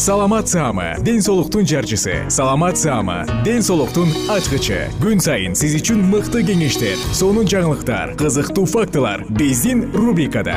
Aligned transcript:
саламат 0.00 0.48
саама 0.48 0.96
ден 1.04 1.20
соолуктун 1.20 1.66
жарчысы. 1.66 2.24
Саламат 2.30 2.78
саама 2.78 3.26
ден 3.44 3.60
соолуктун 3.62 4.08
ачкычы. 4.32 4.88
Күн 4.96 5.20
сайын 5.20 5.52
сиз 5.52 5.74
үчүн 5.76 6.00
мыкты 6.08 6.40
кеңештер 6.40 6.96
сонун 7.12 7.44
жаңылыктар 7.44 8.14
кызыктуу 8.16 8.64
фактылар 8.64 9.26
биздин 9.28 9.92
рубрикада. 9.92 10.56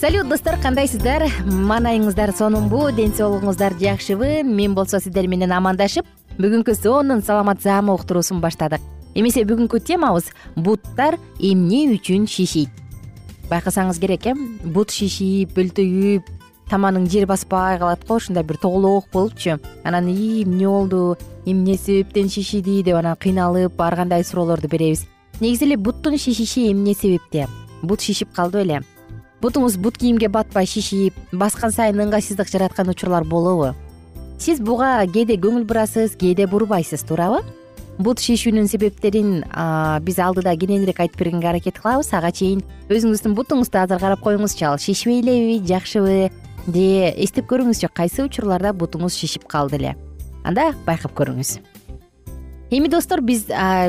Салют 0.00 0.32
достор 0.32 0.56
кандайсыздар? 0.64 1.28
Маанайыңыздар 1.44 2.32
сонунбу 2.32 2.88
ден 2.96 3.12
соолугуңуздар 3.12 3.76
жакшыбы. 3.76 4.40
Мен 4.48 4.72
болсо 4.72 4.96
сиздер 4.96 5.28
менен 5.28 5.52
амандашып 5.52 6.08
бүгүнкү 6.40 6.72
сонун 6.72 7.20
саламат 7.20 7.60
саама 7.60 8.00
уктуруусун 8.00 8.40
баштадык. 8.40 8.80
Эмесе 9.12 9.44
бүгүнкү 9.44 9.84
темабыз 9.84 10.32
буттар 10.56 11.20
эмне 11.36 11.90
үчүн 11.98 12.24
шишийт 12.24 12.80
байкасаңыз 13.50 13.98
керек 14.00 14.26
э? 14.30 14.34
Бут 14.64 14.94
шишип 14.94 15.58
өлтөйүп 15.58 16.28
таманың 16.70 17.08
жер 17.10 17.26
баспай 17.26 17.78
калат 17.80 18.04
го 18.06 18.20
ушундай 18.20 18.44
бир 18.46 18.60
тоголок 18.62 19.08
болупчу 19.12 19.58
анан 19.84 20.08
ии 20.08 20.44
эмне 20.44 20.68
болду 20.68 21.16
эмне 21.44 21.76
себептен 21.76 22.30
шишиди 22.30 22.82
деп 22.86 22.96
анан 22.96 23.16
кыйналып 23.16 23.80
ар 23.80 23.96
кандай 23.96 24.24
суроолорду 24.24 24.68
беребиз. 24.68 25.06
Негизи 25.40 25.64
эле 25.64 25.76
буттун 25.76 26.18
шишиши 26.18 26.70
эмне 26.70 26.94
себептен 26.94 27.48
бут 27.82 28.00
шишип 28.00 28.32
калды 28.32 28.62
беле 28.62 28.82
бутуңуз 29.42 29.78
бут 29.78 29.98
кийимге 29.98 30.28
батпай 30.28 30.66
шишип 30.66 31.14
баскан 31.32 31.72
сайын 31.72 32.04
ыңгайсыздык 32.06 32.50
жараткан 32.50 32.88
учурлар 32.92 33.24
болобу? 33.24 33.74
Сиз 34.38 34.60
буга 34.60 35.00
кээде 35.06 35.36
көңүл 35.40 35.64
бурасыз 35.64 36.14
кээде 36.20 36.46
бурбайсыз 36.46 37.02
туурабы 37.08 37.42
бут 37.98 38.20
шишүүнүн 38.22 38.68
себептерин 38.70 39.42
биз 40.04 40.18
алдыда 40.22 40.54
кененирээк 40.56 41.00
айтып 41.00 41.18
бергенге 41.18 41.48
аракет 41.50 41.80
кылабыз. 41.80 42.12
Ага 42.12 42.30
чейин 42.30 42.62
өзүңүздүн 42.88 43.34
бутуңузду 43.34 43.80
азыр 43.82 44.00
карап 44.00 44.22
коюңузчу. 44.24 44.68
Ал 44.68 44.78
шишпей 44.78 45.20
элеби 45.20 45.58
жакшыбы 45.66 46.30
же 46.70 46.86
эстеп 47.16 47.50
көрүңүзчү 47.50 47.90
кайсы 47.92 48.24
учурларда 48.24 48.72
бутуңуз 48.72 49.16
шишип 49.16 49.48
калды 49.48 49.76
эле? 49.80 49.96
Анда 50.44 50.70
байкап 50.86 51.12
көрүңүз. 51.18 51.58
Эми 52.70 52.88
достор 52.88 53.20
биз 53.20 53.48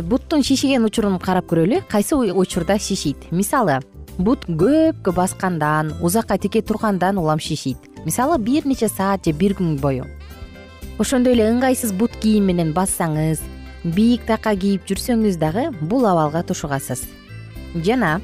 буттун 0.10 0.42
шишиген 0.44 0.84
учурун 0.84 1.20
карап 1.20 1.46
көрөлү. 1.52 1.84
Кайсы 1.88 2.16
учурда 2.16 2.80
шишийт? 2.80 3.30
Мисалы 3.32 3.80
бут 4.18 4.48
көпкө 4.50 5.14
баскандан 5.14 5.94
узакка 6.02 6.38
тике 6.38 6.62
тургандан 6.62 7.18
улам 7.18 7.40
шишийт. 7.40 7.78
Мисалы 8.06 8.40
бир 8.40 8.66
нече 8.66 8.90
саат 8.90 9.26
же 9.26 9.32
бир 9.32 9.54
күн 9.54 9.80
бою. 9.80 10.08
Ошондой 10.98 11.34
эле 11.34 11.48
ыңгайсыз 11.52 11.94
бут 11.94 12.12
кийим 12.22 12.50
менен 12.50 12.74
бассаңыз 12.74 13.40
бийик 13.84 14.28
така 14.28 14.54
кийип 14.56 14.86
жүрсөңүз 14.90 15.40
дагы 15.42 15.70
бул 15.82 16.06
абалга 16.06 16.44
тушугасыз. 16.44 17.06
Жана 17.76 18.20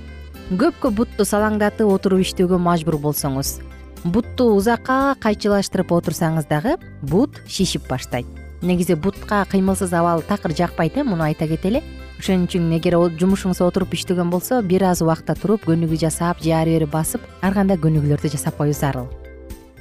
көпкө 0.52 0.92
бутту 0.94 1.26
салаңдатып 1.26 1.90
отуруп 1.90 2.26
иштөөгө 2.26 2.60
мажбур 2.62 3.00
болсоңуз 3.02 3.58
бутту 4.04 4.52
узакка 4.56 5.16
кайчылаштырып 5.22 5.92
отурсаңыз 5.92 6.48
дагы 6.50 6.78
бут 7.02 7.42
шишип 7.48 7.88
баштайт. 7.90 8.28
Негизи 8.62 8.96
бутка 8.96 9.46
кыймылсыз 9.50 9.94
абал 9.94 10.22
такыр 10.22 10.56
жакпайт 10.56 10.98
э 10.98 11.04
муну 11.04 11.24
айта 11.24 11.48
кетели. 11.48 11.84
Ошон 12.20 12.48
үчүн 12.48 12.72
эгер 12.78 12.98
жумушуңузда 13.20 13.68
отуруп 13.68 13.94
иштөгөн 13.94 14.30
болсо 14.30 14.62
бир 14.62 14.84
аз 14.84 15.02
убакта 15.02 15.36
туруп 15.36 15.66
көнүгүү 15.66 16.00
жасап 16.02 16.42
же 16.42 16.52
ары 16.52 16.74
бери 16.74 16.86
басып 16.86 17.22
ар 17.42 17.54
кандай 17.54 17.78
көнүгүүлөрдү 17.78 18.32
жасап 18.34 18.58
коюу 18.58 18.74
зарыл. 18.74 19.08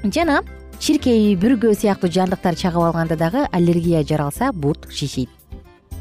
Жана 0.05 0.43
чиркей 0.79 1.35
бүргө 1.37 1.73
сыяктуу 1.75 2.11
жандыктар 2.11 2.55
чагып 2.55 2.83
алганда 2.83 3.17
дагы 3.17 3.49
аллергия 3.53 4.05
жаралса 4.05 4.53
бут 4.53 4.89
шишийт 4.91 5.31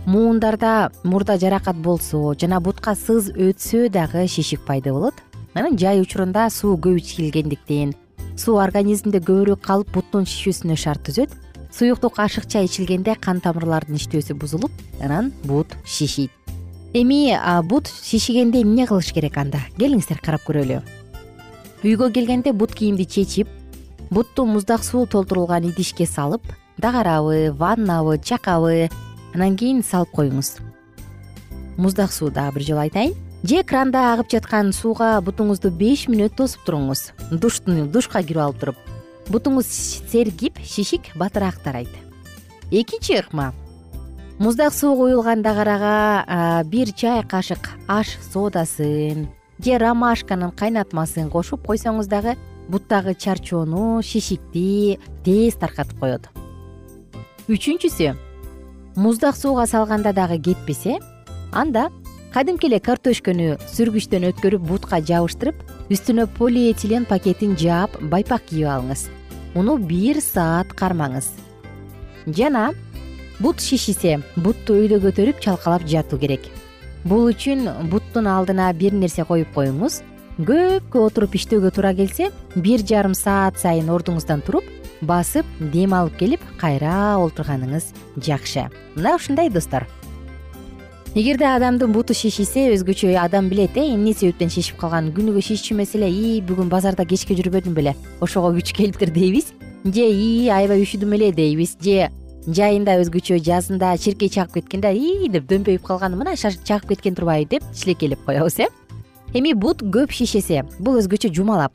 муундарда 0.05 0.91
мурда 1.03 1.37
жаракат 1.37 1.75
болсо 1.75 2.35
жана 2.39 2.59
бутка 2.61 2.93
сыз 2.95 3.31
өтсө 3.31 3.89
дагы 3.89 4.27
шишик 4.27 4.61
пайда 4.65 4.93
болот. 4.93 5.15
Анан 5.53 5.77
жай 5.77 6.01
учурунда 6.01 6.49
суу 6.49 6.77
көп 6.77 6.99
ичилгендиктен 7.01 7.95
суу 8.37 8.59
организмде 8.59 9.19
көбүрөөк 9.19 9.61
калып 9.65 9.91
буттун 9.95 10.27
шишүүсүнө 10.29 10.75
шарт 10.77 11.07
түзөт. 11.07 11.31
Суюктук 11.71 12.19
ашыкча 12.19 12.61
ичилгенде 12.63 13.15
кан 13.15 13.41
тамырлардын 13.41 13.97
иштөөсү 13.97 14.35
бузулуп 14.37 14.71
анан 15.01 15.33
бут 15.43 15.73
шишийт 15.85 16.31
эми 16.93 17.33
бут 17.67 17.87
шишигенде 17.87 18.61
эмне 18.61 18.85
кылыш 18.87 19.11
керек 19.11 19.37
анда? 19.37 19.59
Келиңиздер 19.79 20.21
карап 20.23 20.45
көрөлү. 20.47 20.81
Үйгө 21.83 22.11
келгенде 22.13 22.53
бут 22.53 22.75
кийимди 22.75 23.03
чечип 23.05 23.49
бутту 24.09 24.45
муздак 24.45 24.83
суу 24.83 25.05
толтурулган 25.05 25.67
идишке 25.71 26.05
салып 26.05 26.41
дагарабы 26.77 27.51
ваннабы 27.51 28.19
чакабы 28.19 28.89
анан 29.35 29.59
кийин 29.59 29.83
салып 29.83 30.15
коюңуз. 30.15 30.55
Муздак 31.77 32.15
суу 32.15 32.31
дагы 32.31 32.55
бир 32.57 32.67
жолу 32.71 32.85
айтайын. 32.87 33.13
Же 33.43 33.61
кранда 33.63 34.13
агып 34.13 34.31
жаткан 34.31 34.71
сууга 34.73 35.19
бутуңузду 35.21 35.69
беш 35.69 36.07
мүнөт 36.07 36.33
тосуп 36.39 36.63
туруңуз. 36.65 37.11
Душка 37.29 38.23
кирип 38.23 38.41
алып 38.41 38.63
туруп. 38.63 38.81
Бутуңуз 39.29 39.67
сергип 40.09 40.57
шишик 40.63 41.11
батыраак 41.19 41.61
тарайт 41.61 41.89
экинчи 42.71 43.19
ыкма 43.19 43.53
муздак 44.39 44.73
суу 44.73 44.95
куюлган 44.95 45.41
дагарага 45.41 46.63
бир 46.65 46.91
чай 46.93 47.23
кашык 47.23 47.69
аш 47.87 48.17
содасын 48.31 49.27
же 49.63 49.77
ромашканын 49.77 50.51
кайнатмасын 50.51 51.29
кошуп 51.29 51.65
койсоңуз 51.65 52.07
дагы 52.07 52.35
буттагы 52.69 53.15
чарчоону 53.15 54.01
шишикти 54.01 54.99
тез 55.23 55.55
таркатып 55.55 55.99
коет. 55.99 56.29
Үчүнчүсү 57.47 58.15
муздак 58.95 59.35
сууга 59.35 59.65
салганда 59.67 60.13
дагы 60.13 60.39
кетпесе 60.39 60.99
анда 61.51 61.89
кадимки 62.33 62.67
эле 62.69 62.79
картөшкөнү 62.79 63.57
сүргүчтөн 63.67 64.27
өткөрүп 64.29 64.63
бутка 64.69 65.01
жабыштырып 65.03 65.91
үстүнө 65.91 66.25
полиэтилен 66.37 67.03
пакетин 67.09 67.57
жаап 67.59 67.97
байпак 68.11 68.47
кийип 68.47 68.71
алыңыз. 68.71 69.07
Муну 69.55 69.77
бир 69.77 70.21
саат 70.23 70.71
кармаңыз. 70.79 71.27
Жана 72.27 72.71
бут 73.39 73.59
шишисе 73.59 74.21
бутту 74.35 74.79
өйдө 74.79 75.01
көтөрүп 75.03 75.43
чалкалап 75.43 75.83
жатуу 75.87 76.19
керек. 76.19 76.47
Бул 77.03 77.27
үчүн 77.31 77.67
буттун 77.91 78.27
алдына 78.31 78.71
бир 78.73 78.95
нерсе 78.95 79.27
коюп 79.27 79.51
коюңуз. 79.55 80.01
Көпкө 80.39 81.03
отуруп 81.03 81.35
иштөөгө 81.35 81.71
туура 81.75 81.93
келсе 81.95 82.31
бир 82.55 82.83
жарым 82.83 83.13
саат 83.15 83.59
сайын 83.59 83.91
ордуңуздан 83.91 84.43
туруп 84.43 84.67
басып 85.01 85.45
дем 85.59 85.93
алып 85.93 86.17
келип 86.19 86.41
кайра 86.59 87.17
олтурганыңыз 87.19 87.91
жакшы. 88.17 88.69
Мына 88.95 89.15
ушундай 89.15 89.49
достор. 89.49 89.87
Эгерде 91.15 91.47
адамдын 91.47 91.93
буту 91.95 92.13
шишисе 92.13 92.67
өзгөчө 92.75 93.13
адам 93.21 93.47
билет 93.49 93.77
э 93.77 93.93
эмне 93.93 94.13
себептен 94.13 94.49
шишип 94.49 94.75
калганын 94.77 95.13
күнүгө 95.15 95.41
шишчү 95.41 95.71
эмес 95.73 95.95
эле 95.95 96.09
ии 96.11 96.41
бүгүн 96.41 96.67
базарда 96.67 97.05
кечке 97.05 97.37
жүрбөдүм 97.39 97.73
беле 97.73 97.95
ошого 98.19 98.51
күч 98.57 98.73
келиптир 98.75 99.11
дейбиз. 99.15 99.53
Же 99.85 100.03
ии 100.11 100.49
аябай 100.49 100.83
үшүдүм 100.83 101.15
эле 101.15 101.31
дейбиз. 101.31 101.77
Же 101.79 102.09
жайында 102.47 102.99
өзгөчө 102.99 103.39
жазында 103.39 103.95
чиркей 103.97 104.29
чагып 104.29 104.59
кеткен 104.59 104.81
да 104.81 104.91
ии 104.91 105.29
деп 105.31 105.47
дөмпөйүп 105.49 105.87
калган 105.87 106.17
мына 106.19 106.35
чагып 106.35 106.89
кеткен 106.89 107.15
турбайбы 107.15 107.49
деп 107.55 107.63
шилекейлеп 107.73 108.25
коебуз 108.25 108.59
э. 108.59 108.67
Эми 109.33 109.53
бут 109.53 109.81
көп 109.81 110.11
шишесе 110.11 110.65
бул 110.79 110.99
өзгөчө 110.99 111.33
жумалап 111.33 111.73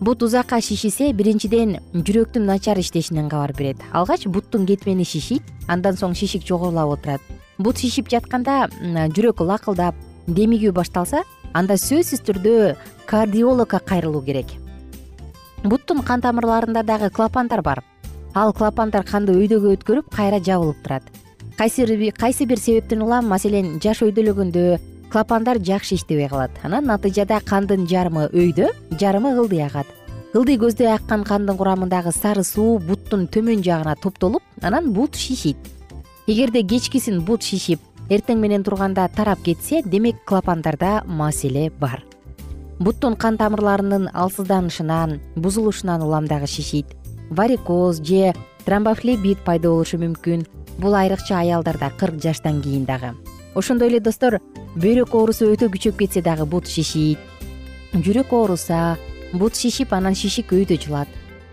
бут 0.00 0.22
узакка 0.22 0.60
шишисе 0.64 1.12
биринчиден 1.12 1.76
жүрөктүн 1.92 2.46
начар 2.48 2.78
иштешинен 2.80 3.28
кабар 3.28 3.52
берет. 3.52 3.76
Алгач 3.92 4.24
буттун 4.26 4.64
кетмени 4.66 5.04
шишийт 5.04 5.42
андан 5.68 5.98
соң 6.00 6.14
шишик 6.16 6.46
жогорулап 6.48 6.94
отурат. 6.96 7.20
Бут 7.58 7.78
шишип 7.78 8.08
жатканда 8.08 8.70
жүрөк 8.80 9.44
лакылдап 9.44 9.94
демигүү 10.26 10.72
башталса 10.72 11.22
анда 11.52 11.76
сөзсүз 11.76 12.24
түрдө 12.24 12.76
кардиологко 13.06 13.78
кайрылуу 13.84 14.22
керек. 14.24 14.46
Буттун 15.64 16.00
кан 16.02 16.24
тамырларында 16.24 16.82
дагы 16.82 17.10
клапандар 17.10 17.60
бар. 17.60 17.84
Ал 18.32 18.54
клапандар 18.54 19.04
канды 19.04 19.34
өйдөгө 19.36 19.74
өткөрүп 19.76 20.08
кайра 20.14 20.40
жабылып 20.40 20.80
турат. 20.82 21.02
Кайсы 21.58 22.46
бир 22.46 22.58
себептен 22.58 23.02
улам 23.02 23.28
маселен 23.28 23.76
жаш 23.84 24.00
өйдөлөгөндө 24.06 24.78
клапандар 25.10 25.58
жакшы 25.58 25.96
иштебей 25.96 26.28
калат. 26.28 26.50
Анан 26.62 26.86
натыйжада 26.86 27.40
кандын 27.44 27.86
жарымы 27.86 28.30
өйдө 28.32 28.70
жарымы 29.00 29.34
ылдый 29.36 29.64
агат 29.66 29.86
ылдый 30.32 30.56
көздөй 30.62 30.86
аккан 30.94 31.24
кандын 31.26 31.56
курамындагы 31.58 32.12
сары 32.14 32.44
суу 32.46 32.78
буттун 32.78 33.26
төмөн 33.26 33.64
жагына 33.66 33.96
топтолуп 33.98 34.42
анан 34.62 34.92
бут 34.94 35.16
шишийт 35.18 35.58
эгерде 36.30 36.62
кечкисин 36.62 37.24
бут 37.26 37.42
шишип 37.42 37.80
эртең 38.10 38.38
менен 38.38 38.62
турганда 38.62 39.08
тарап 39.16 39.42
кетсе 39.42 39.82
демек 39.82 40.22
клапандарда 40.26 41.02
маселе 41.06 41.70
бар. 41.70 42.04
Буттун 42.78 43.16
кан 43.16 43.36
тамырларынын 43.38 44.08
алсызданышынан 44.14 45.18
бузулушунан 45.36 46.02
улам 46.02 46.26
дагы 46.26 46.46
шишийт 46.46 46.94
варикоз 47.30 47.98
же 47.98 48.32
тромбофлебит 48.64 49.38
пайда 49.44 49.68
болушу 49.68 49.98
мүмкүн. 49.98 50.46
Бул 50.78 50.94
айрыкча 50.94 51.40
аялдарда 51.40 51.90
кырк 51.98 52.22
жаштан 52.22 52.62
кийин 52.62 52.86
дагы 52.86 53.14
ошондой 53.54 53.88
эле 53.88 54.00
достор 54.00 54.38
бөйрөк 54.76 55.14
оорусу 55.14 55.50
өтө 55.52 55.70
күчөп 55.72 55.98
кетсе 56.02 56.22
дагы 56.22 56.46
бут 56.46 56.68
шишийт 56.68 57.18
жүрөк 57.94 58.32
ооруса 58.32 58.98
бут 59.32 59.56
шишип 59.56 59.92
анан 59.94 60.14
шишик 60.14 60.52
өйдө 60.54 60.78
жылат. 60.78 61.08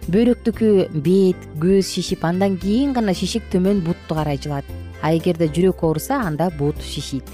Бөйрөктүкү 0.07 0.87
бет 1.03 1.49
көз 1.59 1.89
шишип 1.95 2.23
андан 2.25 2.57
кийин 2.61 2.93
гана 2.93 3.13
шишик 3.17 3.43
төмөн 3.51 3.81
бутту 3.83 4.15
карай 4.15 4.37
жылат. 4.37 4.65
А 5.01 5.13
эгерде 5.15 5.49
жүрөк 5.49 5.83
ооруса 5.83 6.21
анда 6.21 6.51
бут 6.57 6.81
шишийт 6.81 7.25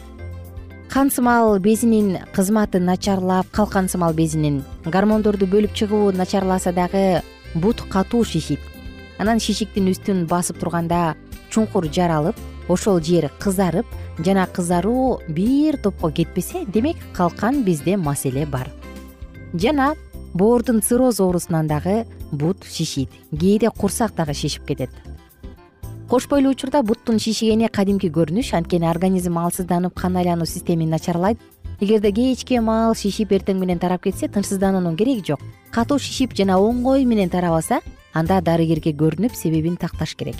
кан 0.94 1.10
сымал 1.10 1.58
безинин 1.60 2.20
кызматы 2.36 2.80
начарлап 2.80 3.48
калкан 3.52 3.90
сымал 3.90 4.14
безинин 4.14 4.64
гормондорду 4.86 5.48
бөлүп 5.48 5.74
чыгуу 5.74 6.12
начарласа 6.12 6.72
дагы 6.72 7.24
бут 7.56 7.82
катуу 7.90 8.24
шишийт 8.24 8.60
анан 9.18 9.40
шишиктин 9.40 9.90
үстүн 9.90 10.28
басып 10.30 10.60
турганда 10.62 11.16
чуңкур 11.50 11.88
жаралып 11.90 12.38
ошол 12.70 13.02
жер 13.02 13.32
кызарып 13.40 13.88
жана 14.20 14.48
кызаруу 14.48 15.20
бир 15.28 15.78
топко 15.78 16.12
кетпесе 16.12 16.66
демек 16.66 16.98
калкан 17.14 17.64
безде 17.64 17.98
маселе 17.98 18.46
бар. 18.46 18.70
Жана 19.54 19.96
боордун 20.34 20.82
цирроз 20.82 21.20
оорусунан 21.20 21.68
дагы 21.68 22.06
бут 22.32 22.64
шишийт 22.64 23.10
кээде 23.32 23.70
курсак 23.70 24.16
дагы 24.16 24.34
шишип 24.34 24.66
кетет. 24.66 24.90
Кош 26.10 26.28
бойлуу 26.28 26.52
учурда 26.52 26.84
буттун 26.84 27.20
шишигени 27.20 27.68
кадимки 27.68 28.08
көрүнүш 28.08 28.54
анткени 28.54 28.86
организм 28.86 29.38
алсызданып 29.40 29.94
кан 29.96 30.18
айлануу 30.18 30.46
системин 30.46 30.90
начарлайт. 30.90 31.40
Эгерде 31.80 32.12
кечке 32.12 32.62
маал 32.62 32.94
шишип 32.96 33.32
эртең 33.32 33.60
менен 33.60 33.80
тарап 33.80 34.04
кетсе 34.04 34.28
тынчсыздануунун 34.28 34.96
кереги 34.96 35.24
жок. 35.32 35.40
Катуу 35.72 35.98
шишип 36.00 36.36
жана 36.38 36.60
оңой 36.60 37.06
менен 37.06 37.30
тарабаса 37.30 37.82
анда 38.14 38.42
дарыгерге 38.42 38.94
көрүнүп 38.94 39.34
себебин 39.34 39.76
такташ 39.78 40.16
керек. 40.16 40.36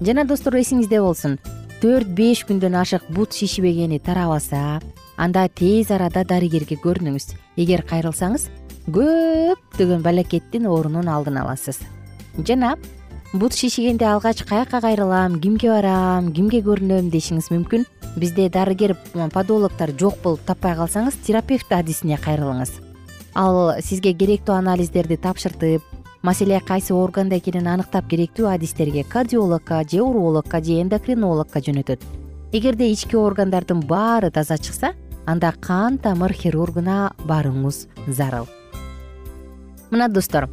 Жана 0.00 0.24
достор 0.24 0.54
эсиңизде 0.54 1.00
болсун 1.02 1.38
төрт 1.78 2.10
беш 2.10 2.40
күндөн 2.48 2.74
ашык 2.80 3.04
бут 3.14 3.36
шишибегени 3.36 4.00
тарабаса 4.02 4.80
анда 5.16 5.44
тез 5.46 5.92
арада 5.94 6.24
дарыгерге 6.26 6.74
көрүнүңүз 6.82 7.28
эгер 7.62 7.84
кайрылсаңыз 7.86 8.48
көптөгөн 8.90 10.02
балакеттин 10.02 10.66
оорунун 10.66 11.06
алдын 11.12 11.38
аласыз. 11.42 11.78
Жана 12.42 12.74
бут 13.32 13.54
шишигенде 13.54 14.08
алгач 14.10 14.42
каяка 14.48 14.80
кайрылам 14.80 15.38
кимге 15.40 15.70
барам 15.70 16.32
кимге 16.32 16.64
көрүнөм 16.66 17.12
дешиңиз 17.14 17.52
мүмкүн. 17.54 17.86
Бизде 18.18 18.48
дарыгер 18.50 18.96
подологдор 19.34 19.92
жок 20.00 20.18
болуп 20.24 20.42
таппай 20.48 20.74
калсаңыз 20.74 21.20
терапевт 21.26 21.70
адисине 21.70 22.18
кайрылыңыз. 22.18 22.72
Ал 23.38 23.78
сизге 23.84 24.16
керектүү 24.18 24.56
анализдерди 24.56 25.20
тапшыртып 25.20 25.84
маселе 26.22 26.60
кайсы 26.60 26.94
органда 26.94 27.38
экенин 27.38 27.68
аныктап 27.68 28.08
керектүү 28.08 28.48
адистерге 28.50 29.04
кардиологко 29.04 29.82
же 29.90 30.02
урологко 30.02 30.62
же 30.62 30.80
эндокринологко 30.82 31.60
жөнөтөт. 31.60 32.02
Эгерде 32.52 32.90
ички 32.92 33.16
органдардын 33.16 33.80
баары 33.80 34.30
таза 34.30 34.58
чыкса 34.58 34.94
анда 35.26 35.52
кан 35.60 35.98
тамыр 35.98 36.32
хирургуна 36.32 37.12
барууңуз 37.24 37.86
зарыл. 38.06 38.48
Мына 39.90 40.08
достор 40.08 40.48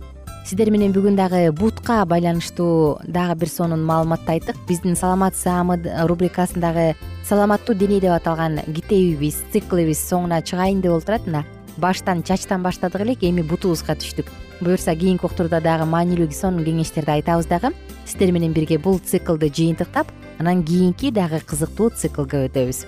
сиздер 0.46 0.70
менен 0.70 0.94
бүгүн 0.94 1.16
дагы 1.18 1.52
бутка 1.52 2.06
байланыштуу 2.06 3.00
дагы 3.08 3.36
бир 3.42 3.50
сонун 3.50 3.84
маалыматты 3.84 4.38
айттык. 4.38 4.56
Биздин 4.68 4.96
саламат 4.96 5.36
саамы 5.36 5.82
рубрикасындагы 6.06 6.96
саламаттуу 7.28 7.76
дене 7.76 8.00
деп 8.00 8.14
аталган 8.14 8.60
китебибиз 8.68 9.42
циклибиз 9.52 10.04
соңуна 10.10 10.44
чыгайын 10.46 10.82
деп 10.82 10.94
олтурат 10.94 11.26
мына 11.26 11.46
баштан 11.78 12.22
чачтан 12.24 12.62
баштадык 12.62 13.02
элек 13.02 13.24
эми 13.24 13.42
бутубузга 13.42 13.96
түштүк 13.96 14.30
буюрса 14.62 14.96
кийинки 14.96 15.26
уктуруда 15.26 15.62
дагы 15.62 15.86
маанилүү 15.86 16.32
сонун 16.32 16.66
кеңештерди 16.66 17.12
айтабыз 17.12 17.48
дагы. 17.48 17.74
Сиздер 18.06 18.32
менен 18.32 18.54
бирге 18.54 18.78
бул 18.78 19.00
циклды 19.00 19.50
жыйынтыктап 19.50 20.08
анан 20.40 20.64
кийинки 20.64 21.12
дагы 21.12 21.40
кызыктуу 21.40 21.90
циклга 21.90 22.46
өтөбүз. 22.48 22.86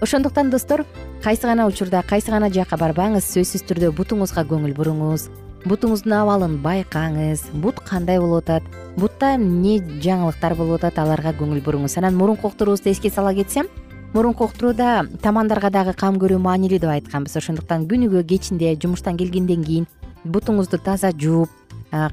Ошондуктан 0.00 0.50
достор 0.50 0.84
кайсы 1.22 1.42
гана 1.42 1.66
учурда 1.66 2.02
кайсы 2.02 2.30
гана 2.30 2.50
жакка 2.50 2.76
барбаңыз 2.76 3.24
сөзсүз 3.24 3.64
түрдө 3.68 3.92
бутуңузга 3.96 4.44
көңүл 4.44 4.74
буруңуз. 4.76 5.30
Бутуңуздун 5.64 6.12
абалын 6.12 6.58
байкаңыз 6.60 7.46
бут 7.62 7.78
кандай 7.80 8.18
болуп 8.20 8.44
атат 8.44 8.66
бутта 8.96 9.34
эмне 9.38 9.78
жаңылыктар 10.04 10.56
болуп 10.58 10.82
атат 10.82 10.98
аларга 10.98 11.32
көңүл 11.38 11.62
буруңуз. 11.64 11.96
Анан 11.96 12.16
мурунку 12.16 12.48
уктуруубузду 12.48 12.90
эске 12.90 13.08
сала 13.10 13.32
кетсем 13.34 13.70
мурунку 14.12 14.44
уктурууда 14.44 15.06
тамандарга 15.22 15.70
дагы 15.70 15.94
кам 15.96 16.18
көрүү 16.20 16.36
маанилүү 16.38 16.82
деп 16.82 16.90
айтканбыз. 16.90 17.38
Ошондуктан 17.40 17.88
күнүгө 17.88 18.26
кечинде 18.28 18.76
жумуштан 18.76 19.16
келгенден 19.16 19.64
кийин 19.64 19.86
бутуңузду 20.24 20.78
таза 20.82 21.12
жууп 21.12 21.50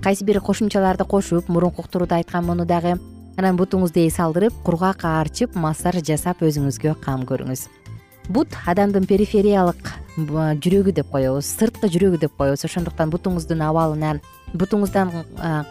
кайсы 0.03 0.25
бир 0.25 0.41
кошумчаларды 0.41 1.05
кошуп 1.05 1.49
мурунку 1.49 1.81
уктурууда 1.81 2.19
айткан 2.19 2.45
муну 2.45 2.65
дагы 2.65 2.97
анан 3.37 3.57
бутуңузду 3.57 4.03
эс 4.05 4.19
алдырып 4.19 4.53
кургак 4.65 5.05
аарчып 5.07 5.55
массаж 5.55 6.01
жасап 6.05 6.41
өзүңүзгө 6.43 6.95
кам 7.01 7.23
көрүңүз. 7.25 7.67
Бут 8.29 8.53
адамдын 8.67 9.07
перифериялык 9.09 9.93
жүрөгү 10.17 10.93
деп 10.93 11.09
коебуз 11.11 11.47
сырткы 11.57 11.89
жүрөгү 11.89 12.19
деп 12.21 12.35
коебуз. 12.37 12.65
Ошондуктан 12.67 13.09
бутуңуздун 13.09 13.63
абалынан 13.65 14.21
бутуңуздан 14.53 15.11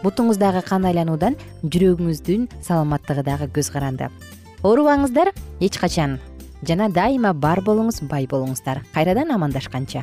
бутуңуздагы 0.03 0.65
кан 0.67 0.89
айлануудан 0.89 1.37
жүрөгүңүздүн 1.63 2.49
саламаттыгы 2.65 3.25
дагы 3.25 3.51
көз 3.55 3.71
каранды. 3.73 4.09
Оорубаңыздар 4.63 5.31
эч 5.61 5.79
качан. 5.79 6.19
Жана 6.67 6.91
дайыма 6.91 7.33
бар 7.33 7.63
болуңуз 7.65 8.03
бай 8.09 8.27
болуңуздар. 8.27 8.83
Кайрадан 8.93 9.31
амандашканча 9.31 10.03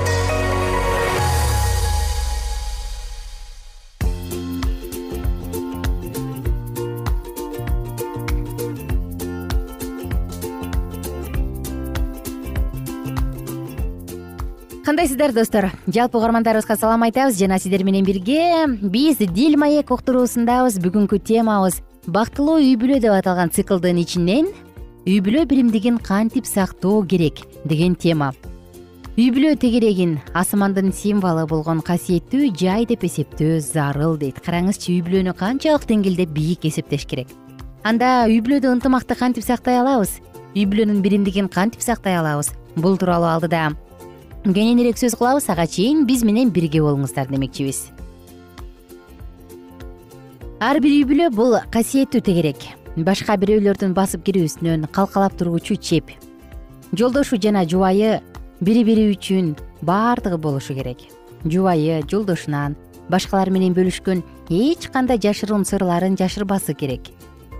достор. 15.29 15.69
Жалпы 15.85 16.17
угармандарыбызга 16.17 16.75
салам 16.75 17.03
айтабыз. 17.03 17.37
Жана 17.37 17.59
сиздер 17.59 17.83
менен 17.83 18.03
бирге 18.03 18.65
биз 18.81 19.17
дил 19.17 19.57
маек 19.57 19.91
уктуруусундабыз. 19.91 20.79
Бүгүнкү 20.81 21.19
темабыз 21.21 21.83
бактылуу 22.07 22.57
үй 22.57 22.73
бүлө 22.81 22.97
деп 22.99 23.13
аталган 23.13 23.53
циклдын 23.53 24.01
ичинен 24.01 24.49
үй 25.05 25.19
бүлө 25.21 25.45
биримдигин 25.45 25.99
кантип 26.01 26.47
сактоо 26.49 27.03
керек? 27.05 27.45
деген 27.65 27.93
тема. 27.93 28.33
Үй 29.13 29.29
бүлө 29.29 29.53
тегерегин 29.61 30.17
асмандын 30.33 30.89
символу 30.91 31.45
болгон 31.45 31.83
касиеттүү 31.85 32.55
жай 32.57 32.87
деп 32.89 33.05
эсептөө 33.05 33.59
зарыл 33.61 34.17
дейт. 34.17 34.41
Караңызчы 34.41 34.95
үй 34.95 35.05
бүлөнү 35.05 35.35
канчалык 35.37 35.85
деңгээлде 35.85 36.25
бийик 36.25 36.65
эсептеш 36.65 37.05
керек. 37.05 37.29
Анда 37.83 38.25
үй 38.25 38.41
бүлөдө 38.41 38.73
ынтымакты 38.73 39.13
кантип 39.19 39.45
сактай 39.45 39.77
алабыз? 39.77 40.17
Үй 40.55 40.65
бүлөнүн 40.65 41.05
биримдигин 41.05 41.47
кантип 41.53 41.85
сактай 41.85 42.17
алабыз? 42.17 42.55
Бул 42.75 42.97
тууралуу 42.97 43.29
алдыда 43.29 43.69
кененирээк 44.43 44.97
сөз 44.97 45.13
кылабыз 45.19 45.49
ага 45.53 45.67
чейин 45.69 46.05
биз 46.09 46.23
менен 46.25 46.49
бирге 46.49 46.81
болуңуздар 46.81 47.29
демекчибиз. 47.29 47.91
Ар 50.59 50.79
бир 50.81 50.95
үй 50.95 51.05
бүлө 51.05 51.29
бул 51.35 51.57
касиеттүү 51.73 52.21
тегерек 52.25 52.65
башка 52.97 53.37
бирөөлөрдүн 53.37 53.93
басып 53.93 54.25
кирүү 54.25 54.49
үстүнөн 54.49 54.89
калкалап 54.91 55.37
тургучу 55.37 55.77
чеп. 55.77 56.09
Жолдошу 56.97 57.37
жана 57.37 57.63
жубайы 57.69 58.19
бири 58.59 58.83
бири 58.83 59.11
үчүн 59.13 59.55
баардыгы 59.85 60.37
болушу 60.41 60.73
керек. 60.73 61.05
Жубайы 61.45 62.01
жолдошунан 62.09 62.75
башкалар 63.09 63.53
менен 63.53 63.77
бөлүшкөн 63.77 64.25
эч 64.49 64.89
кандай 64.89 65.21
жашыруун 65.21 65.65
сырларын 65.65 66.17
жашырбасы 66.17 66.73
керек. 66.73 67.13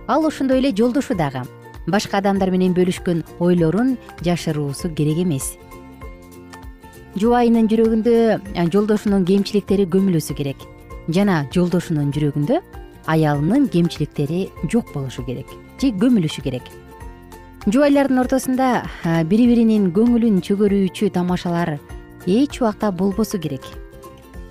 Ал 0.07 0.25
ошондой 0.25 0.59
эле 0.59 0.73
жолдошу 0.73 1.15
дагы 1.15 1.45
башка 1.88 2.17
адамдар 2.17 2.50
менен 2.50 2.73
бөлүшкөн 2.73 3.23
ойлорун 3.39 3.97
жашыруусу 4.25 4.89
керек 4.95 5.21
эмес 5.21 5.55
жубайынын 7.19 7.67
жүрөгүндө 7.71 8.13
жолдошунун 8.71 9.25
кемчиликтери 9.27 9.87
көмүлүүсү 9.91 10.35
керек. 10.37 10.61
Жана 11.11 11.41
жолдошунун 11.51 12.13
жүрөгүндө 12.15 12.61
аялынын 13.11 13.67
кемчиликтери 13.73 14.45
жок 14.71 14.93
болушу 14.93 15.25
керек 15.25 15.49
же 15.81 15.91
көмүлүшү 15.97 16.43
керек. 16.45 16.63
Жубайлардын 17.67 18.21
ортосунда 18.21 18.69
бири 19.29 19.47
биринин 19.49 19.89
көңүлүн 19.95 20.39
чөгөрүүчү 20.45 21.11
тамашалар 21.13 21.75
эч 22.25 22.61
убакта 22.61 22.91
болбосу 22.91 23.41
керек. 23.41 23.65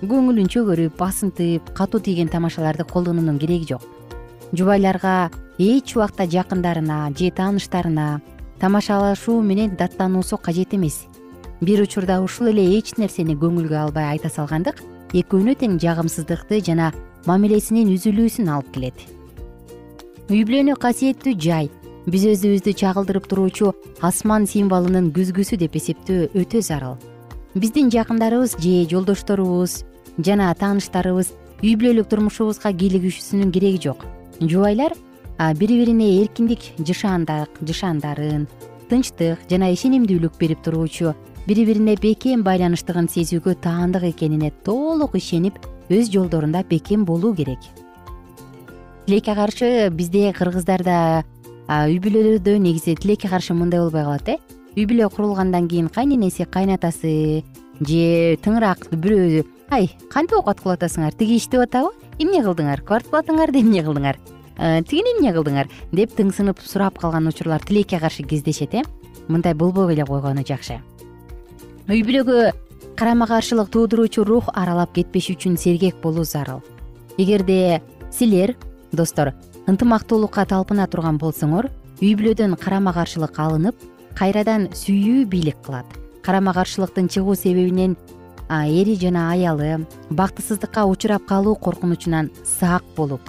Көңүлүн 0.01 0.49
чөгөрүп 0.51 0.97
басынтып 0.99 1.73
катуу 1.77 2.01
тийген 2.03 2.29
тамашаларды 2.31 2.85
колдонуунун 2.89 3.39
кереги 3.39 3.73
жок. 3.73 3.85
Жубайларга 4.53 5.31
эч 5.57 5.95
убакта 5.95 6.27
жакындарына 6.27 7.09
же 7.17 7.31
тааныштарына 7.31 8.21
тамашалашуу 8.59 9.41
менен 9.41 9.75
даттануусу 9.75 10.37
кажет 10.37 10.73
эмес 10.73 11.07
бир 11.61 11.81
учурда 11.81 12.21
ушул 12.21 12.49
эле 12.49 12.63
эч 12.77 12.95
нерсени 12.97 13.35
көңүлгө 13.37 13.77
албай 13.77 14.15
айта 14.15 14.29
салгандык 14.33 14.81
экөөнө 15.13 15.53
тең 15.61 15.77
жагымсыздыкты 15.81 16.61
жана 16.65 16.89
мамилесинин 17.27 17.91
үзүлүүсүн 17.93 18.49
алып 18.49 18.71
келет. 18.73 18.97
Үй 20.31 20.41
бүлөнү 20.47 20.77
касиеттүү 20.81 21.35
жай 21.37 21.69
биз 22.07 22.25
өзүбүздү 22.31 22.73
чагылдырып 22.81 23.27
туруучу 23.29 23.75
асман 24.01 24.47
символунун 24.49 25.11
күзгүсү 25.13 25.59
деп 25.61 25.77
эсептөө 25.77 26.31
өтө 26.41 26.63
зарыл. 26.65 26.97
Биздин 27.53 27.91
жакындарыбыз 27.93 28.57
же 28.57 28.87
жолдошторубуз 28.89 29.83
жана 30.17 30.49
тааныштарыбыз 30.57 31.29
үй 31.61 31.75
бүлөлүк 31.77 32.09
турмушубузга 32.09 32.73
кийлигишүүсүнүн 32.73 33.53
кереги 33.53 33.83
жок. 33.85 34.07
Жубайлар 34.41 34.97
бири 35.59 35.77
бирине 35.83 36.23
эркиндик 36.23 36.71
жышаандарын 36.81 38.47
тынчтык 38.91 39.47
жана 39.49 39.71
ишенимдүүлүк 39.71 40.35
берип 40.39 40.59
туруучу 40.65 41.13
бири 41.47 41.63
бирине 41.65 41.95
бекем 41.95 42.43
байланыштыгын 42.43 43.07
сезүүгө 43.11 43.55
таандык 43.63 44.03
экенине 44.09 44.51
толук 44.65 45.15
ишенип 45.15 45.57
өз 45.89 46.11
жолдорунда 46.11 46.63
бекем 46.67 47.05
болуу 47.05 47.33
керек. 47.35 47.59
Тилекке 49.05 49.35
каршы 49.35 49.89
бизде 49.89 50.33
кыргыздарда 50.35 51.23
үй 51.87 51.97
бүлөлөрдө 52.03 52.57
негизи 52.59 52.97
тилекке 52.99 53.31
каршы 53.31 53.55
мындай 53.55 53.79
болбой 53.79 54.03
калат 54.03 54.29
э? 54.29 54.37
Үй 54.75 54.85
бүлө 54.85 55.09
курулгандан 55.15 55.67
кийин 55.71 55.87
кайненеси 55.87 56.45
кайнатасы 56.45 57.43
же 57.79 58.03
тыңыраак 58.43 58.91
бирөө 58.91 59.45
ай 59.71 59.89
кантип 60.11 60.37
оокат 60.41 60.61
кылып 60.61 60.77
атасыңар? 60.77 61.15
Тиги 61.15 61.39
иштеп 61.39 61.63
атабы? 61.63 61.95
Эмне 62.19 62.43
кылдыңар? 62.43 62.83
Квартплатаңарды 62.85 63.59
эмне 63.63 63.83
кылдыңар 63.87 64.19
«Э, 64.61 64.83
тигини 64.85 65.17
эмне 65.17 65.31
кылдыңар? 65.33 65.69
Деп 65.91 66.11
тыңсынып 66.13 66.59
сурап 66.61 66.99
калган 67.01 67.25
учурлар 67.25 67.63
тилекке 67.65 67.97
каршы 67.99 68.21
кездешет 68.21 68.75
э? 68.75 68.83
Мындай 69.27 69.55
болбой 69.55 69.95
эле 69.95 70.05
койгону 70.05 70.45
жакшы. 70.45 70.77
Үй 71.89 72.03
бүлөгө 72.05 72.51
карама 72.95 73.25
каршылык 73.25 73.71
туудуруучу 73.73 74.23
рух 74.23 74.51
аралап 74.53 74.93
кетпеш 74.93 75.31
үчүн 75.33 75.57
сергек 75.57 75.97
болуу 76.03 76.25
зарыл. 76.25 76.61
Эгерде 77.17 77.81
силер 78.11 78.55
достор 78.91 79.33
ынтымактуулукка 79.65 80.45
талпына 80.45 80.85
турган 80.85 81.17
болсоңор 81.17 81.71
үй 81.97 82.13
бүлөдөн 82.13 82.53
карама 82.61 82.93
каршылык 82.93 83.41
алынып 83.41 83.75
кайрадан 84.13 84.69
сүйүү 84.77 85.25
бийлик 85.25 85.57
кылат. 85.65 85.89
Карама 86.21 86.53
каршылыктын 86.53 87.09
чыгуу 87.09 87.33
себебинен 87.33 87.97
эри 88.47 88.93
жана 88.93 89.31
аялы 89.31 89.87
бактысыздыкка 90.11 90.85
учурап 90.85 91.25
калуу 91.25 91.55
коркунучунан 91.55 92.29
сак 92.45 92.83
болуп 92.95 93.21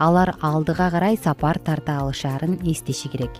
алар 0.00 0.34
алдыга 0.40 0.88
карай 0.90 1.18
сапар 1.22 1.58
тарта 1.58 1.98
алышаарын 2.00 2.58
эстеши 2.64 3.08
керек. 3.08 3.30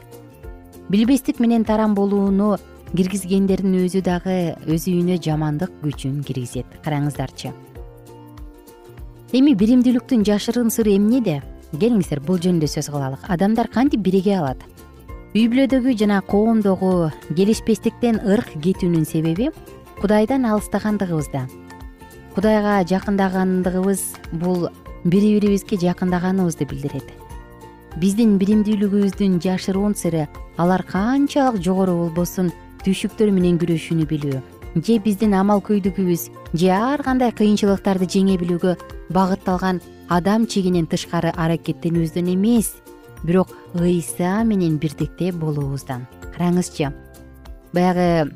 Билбестик 0.89 1.41
менен 1.41 1.65
таран 1.65 1.95
болууну 1.95 2.59
киргизгендердин 2.93 3.79
өзү 3.81 4.03
дагы 4.05 4.57
өз 4.67 4.87
үйүнө 4.91 5.17
жамандык 5.25 5.73
күчүн 5.83 6.21
киргизет. 6.27 6.67
Караңыздарчы. 6.85 7.55
Эми 9.33 9.55
биримдүүлүктүн 9.55 10.27
жашырын 10.27 10.71
сыры 10.75 10.97
эмнеде 10.99 11.41
келиңиздер 11.73 12.21
бул 12.21 12.41
жөнүндө 12.43 12.69
сөз 12.69 12.91
кылалык. 12.91 13.25
Адамдар 13.31 13.71
кантип 13.71 14.03
бириге 14.05 14.37
алат? 14.41 14.65
Үй 15.31 15.47
бүлөдөгү 15.47 15.95
жана 15.95 16.21
коомдогу 16.27 17.13
келишпестиктен 17.31 18.19
ырк 18.27 18.51
кетүүнүн 18.59 19.07
себеби 19.07 19.53
кудайдан 20.01 20.49
алыстагандыгыбызда 20.51 21.47
кудайга 22.35 22.81
жакындагандыгыбыз 22.91 24.03
бул 24.43 24.69
бири 25.05 25.35
бирибизге 25.39 25.79
жакындаганыбызды 25.81 26.67
билдирет. 26.67 27.09
Биздин 27.99 28.37
биримдүүлүгүбүздүн 28.39 29.41
жашыруун 29.43 29.97
сыры 29.99 30.29
алар 30.57 30.83
канчалык 30.87 31.61
жогору 31.63 31.97
болбосун 32.05 32.53
түйшүктөр 32.85 33.33
менен 33.35 33.59
күрөшүүнү 33.59 34.07
билүү. 34.07 34.43
Же 34.79 34.99
биздин 35.03 35.35
амал 35.35 35.63
көйдүгүбүз 35.67 36.29
же 36.55 36.71
ар 36.71 37.03
кандай 37.03 37.33
кыйынчылыктарды 37.35 38.07
жеңе 38.07 38.37
билүүгө 38.39 38.77
багытталган 39.11 39.81
адам 40.09 40.47
чегинен 40.47 40.87
тышкары 40.87 41.33
аракеттенүүбүздөн 41.35 42.31
эмес. 42.37 42.77
Бирок 43.25 43.51
ыйса 43.75 44.45
менен 44.45 44.79
бирдикте 44.79 45.33
болуубуздан. 45.33 46.07
Караңызчы 46.37 46.93
баягы 47.73 48.31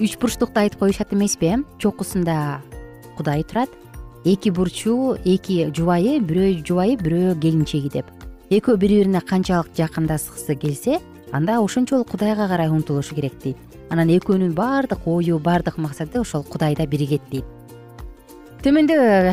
үч 0.00 0.16
бурчтукту 0.18 0.60
айтып 0.60 0.80
коюшат 0.80 1.12
эмеспи 1.14 1.54
э? 1.54 1.56
Чокусунда 1.78 2.60
кудай 3.16 3.44
турат 3.44 3.70
эки 4.24 4.50
бурчу 4.50 5.16
эки 5.24 5.70
жубайы 5.72 6.18
бирөө 6.20 6.60
жубайы 6.66 6.96
бирөө 7.00 7.38
келинчеги 7.40 7.88
деп. 7.88 8.06
Экөө 8.50 8.76
бири 8.76 8.98
бирине 9.00 9.20
канчалык 9.20 9.72
жакындашкысы 9.76 10.56
келсе 10.60 10.98
анда 11.32 11.60
ошончолук 11.64 12.10
кудайга 12.10 12.48
карай 12.48 12.68
умтулушу 12.68 13.14
керек 13.14 13.38
дейт. 13.42 13.56
Анан 13.88 14.08
экөөнүн 14.08 14.52
баардык 14.52 15.06
ою 15.06 15.38
баардык 15.38 15.78
максаты 15.78 16.20
ошол 16.20 16.44
кудайда 16.44 16.86
биригет 16.86 17.22
дейт. 17.30 17.44
Төмөндө 18.60 19.32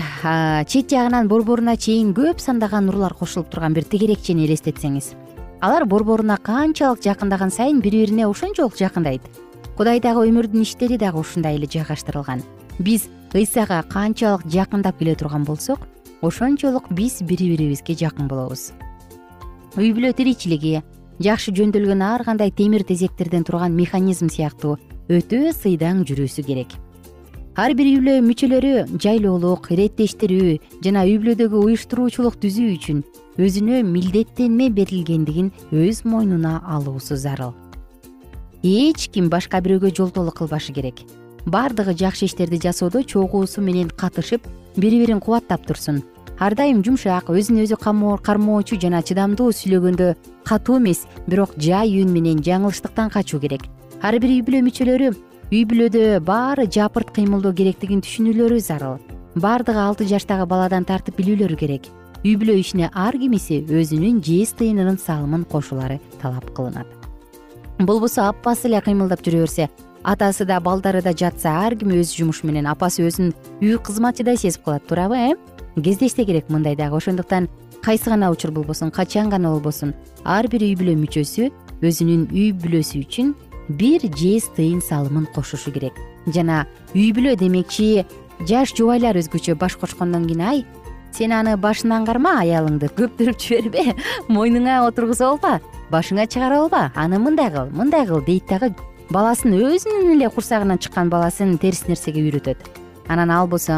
чет 0.68 0.90
жагынан 0.90 1.28
борборуна 1.28 1.76
чейин 1.76 2.14
көп 2.14 2.40
сандаган 2.40 2.86
нурлар 2.86 3.14
кошулуп 3.14 3.50
турган 3.50 3.74
бир 3.74 3.84
тегерекчени 3.84 4.48
элестетсеңиз. 4.48 5.16
Алар 5.60 5.86
борборуна 5.86 6.38
канчалык 6.38 7.04
жакындаган 7.04 7.52
сайын 7.52 7.82
бири 7.82 8.06
бирине 8.06 8.28
ошончолук 8.28 8.78
жакындайт. 8.78 9.22
Кудайдагы 9.76 10.30
өмүрдүн 10.30 10.64
иштери 10.64 10.98
дагы 10.98 11.20
ушундай 11.20 11.58
эле 11.58 11.68
жайгаштырылган 11.68 12.46
биз 12.80 13.08
ыйсага 13.34 13.82
канчалык 13.90 14.46
жакындап 14.48 15.00
келе 15.00 15.16
турган 15.16 15.44
болсок 15.44 15.88
ошончолук 16.22 16.92
биз 16.92 17.22
бири 17.22 17.50
бирибизге 17.52 17.96
жакын 17.96 18.28
болобуз. 18.28 18.72
Үй 19.78 19.94
бүлө 19.94 20.14
тиричилиги 20.18 20.82
жакшы 21.20 21.54
жөндөлгөн 21.58 22.02
ар 22.02 22.24
кандай 22.26 22.52
темир 22.52 22.84
тезектерден 22.84 23.44
турган 23.44 23.76
механизм 23.76 24.30
сыяктуу 24.30 24.78
өтө 25.10 25.54
сыйдаң 25.54 26.06
жүрүүсү 26.08 26.46
керек. 26.46 26.74
Ар 27.58 27.74
бир 27.74 27.90
үй 27.90 28.00
бүлө 28.00 28.18
мүчөлөрү 28.26 28.74
жайлоолук 29.02 29.72
иреттештирүү 29.74 30.58
жана 30.86 31.06
үй 31.10 31.18
бүлөдөгү 31.22 31.64
уюштуруучулук 31.66 32.38
түзүү 32.44 32.74
үчүн 32.78 33.06
өзүнө 33.42 33.84
милдеттенме 33.86 34.70
берилгендигин 34.70 35.50
өз 35.74 36.04
мойнуна 36.06 36.60
алуусу 36.66 37.18
зарыл. 37.18 37.56
Эч 38.62 39.10
ким 39.14 39.30
башка 39.30 39.62
бирөөгө 39.62 39.94
жолтоолук 39.98 40.38
кылбашы 40.38 40.74
керек 40.74 41.06
баардыгы 41.48 41.94
жакшы 41.96 42.26
иштерди 42.26 42.60
жасоодо 42.60 43.04
чогуусу 43.04 43.62
менен 43.62 43.90
катышып 43.90 44.44
бири 44.76 45.00
бирин 45.00 45.22
кубаттап 45.22 45.66
турсун. 45.66 46.04
Ар 46.40 46.54
дайым 46.56 46.84
жумшак 46.84 47.30
өзүн 47.32 47.64
өзү 47.64 47.78
кармоочу 47.80 48.76
жана 48.76 49.02
чыдамдуу 49.02 49.54
сүйлөгөндө 49.56 50.16
катуу 50.44 50.78
эмес 50.78 51.08
бирок 51.26 51.56
жай 51.58 52.02
үн 52.02 52.12
менен 52.12 52.44
жаңылыштыктан 52.44 53.10
качуу 53.10 53.40
керек. 53.40 53.64
Ар 54.02 54.20
бир 54.20 54.30
үй 54.30 54.42
бүлө 54.44 54.62
мүчөлөрү 54.68 55.14
үй 55.52 55.64
бүлөдө 55.64 56.20
баары 56.20 56.68
жапырт 56.68 57.16
кыймылдоо 57.16 57.54
керектигин 57.56 58.04
түшүнүүлөрү 58.04 58.60
зарыл. 58.60 59.00
Баардыгы 59.36 59.80
алты 59.80 60.06
жаштагы 60.06 60.46
баладан 60.46 60.84
тартып 60.84 61.16
билүүлөрү 61.18 61.58
керек. 61.58 61.88
Үй 62.26 62.36
бүлө 62.36 62.60
ишине 62.60 62.92
ар 62.94 63.16
кимиси 63.16 63.64
өзүнүн 63.64 64.20
жез 64.22 64.52
тыйынынын 64.60 65.00
салымын 65.00 65.48
кошуулары 65.48 66.02
талап 66.22 66.52
кылынат. 66.54 66.88
Болбосо 67.80 68.28
апасы 68.28 68.68
эле 68.68 68.82
кыймылдап 68.82 69.22
жүрө 69.22 69.46
берсе 69.46 69.70
атасы 70.08 70.46
да 70.46 70.60
балдары 70.64 71.02
да 71.04 71.12
жатса 71.12 71.52
ар 71.66 71.76
ким 71.76 71.92
өз 71.92 72.16
жумушу 72.16 72.48
менен 72.48 72.68
апасы 72.72 73.04
өзүн 73.04 73.34
үй 73.60 73.76
кызматчыдай 73.78 74.38
сезип 74.40 74.64
калат 74.64 74.88
туурабы 74.88 75.18
э? 75.18 75.36
Кездешсе 75.76 76.26
керек 76.26 76.50
мындай 76.50 76.76
дагы. 76.76 76.96
Ошондуктан 76.96 77.50
кайсы 77.84 78.10
гана 78.10 78.32
учур 78.32 78.52
болбосун 78.52 78.92
качан 78.92 79.30
гана 79.30 79.52
болбосун 79.52 79.94
ар 80.24 80.48
бир 80.48 80.64
үй 80.64 80.76
бүлө 80.80 80.96
мүчөсү 81.04 81.52
өзүнүн 81.84 82.30
үй 82.32 82.54
бүлөсү 82.56 83.04
үчүн 83.04 83.36
бир 83.68 84.08
жез 84.16 84.48
тыйын 84.56 84.82
салымын 84.82 85.28
кошушу 85.36 85.72
керек. 85.76 85.94
Жана 86.34 86.66
үй 86.96 87.12
бүлө 87.12 87.36
демекчи 87.36 88.06
жаш 88.48 88.74
жубайлар 88.80 89.20
өзгөчө 89.20 89.60
баш 89.60 89.76
кочкондон 89.76 90.26
кийин 90.26 90.42
ай 90.42 90.66
сен 91.12 91.34
аны 91.36 91.58
башынан 91.58 92.06
карма 92.06 92.40
аялыңды 92.42 92.90
көптүрүп 92.96 93.40
жибербе 93.42 93.96
мойнуңа 94.30 94.84
отургузуп 94.88 95.44
алба 95.44 95.60
башыңа 95.92 96.28
чыгарып 96.32 96.68
алба 96.68 96.84
аны 96.96 97.20
мындай 97.20 97.52
кыл 97.52 97.72
мындай 97.74 98.06
кыл 98.08 98.22
дейт 98.26 98.48
дагы 98.50 98.74
баласын 99.12 99.54
өзүнүн 99.56 100.18
эле 100.18 100.28
курсагынан 100.34 100.80
чыккан 100.84 101.10
баласын 101.10 101.56
терс 101.62 101.86
нерсеге 101.88 102.26
үйрөтөт. 102.26 102.58
Анан 103.08 103.32
ал 103.32 103.48
болсо 103.48 103.74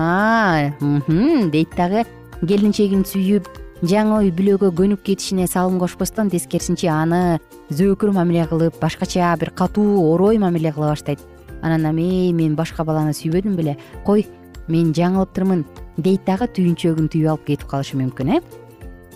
дейт 1.54 1.76
дагы 1.78 2.06
келинчегин 2.42 3.04
сүйүп 3.06 3.46
жаңы 3.86 4.24
үй 4.24 4.32
бүлөгө 4.34 4.72
көнүп 4.74 5.04
кетишине 5.06 5.46
салым 5.48 5.78
кошпостон 5.80 6.32
тескерисинче 6.34 6.89
аны 6.89 7.39
зөөкүр 7.70 8.13
мамиле 8.15 8.48
кылып 8.50 8.80
башкача 8.82 9.36
бир 9.39 9.52
катуу 9.52 10.02
орой 10.13 10.39
мамиле 10.42 10.74
кыла 10.74 10.96
баштайт. 10.96 11.20
Анан 11.62 11.86
эмей 11.92 12.34
мен 12.34 12.56
башка 12.56 12.84
баланы 12.84 13.13
сүйбөдүм 13.13 13.56
беле. 13.56 13.78
Кой 14.06 14.26
мен 14.68 14.94
жаңылыптырмын 14.98 15.65
дейт 15.98 16.26
дагы 16.26 16.50
түйүнчөгүн 16.58 17.13
түйүп 17.13 17.30
алып 17.36 17.46
кетип 17.46 17.70
калышы 17.70 18.02
мүмкүн 18.02 18.34
э? 18.34 18.42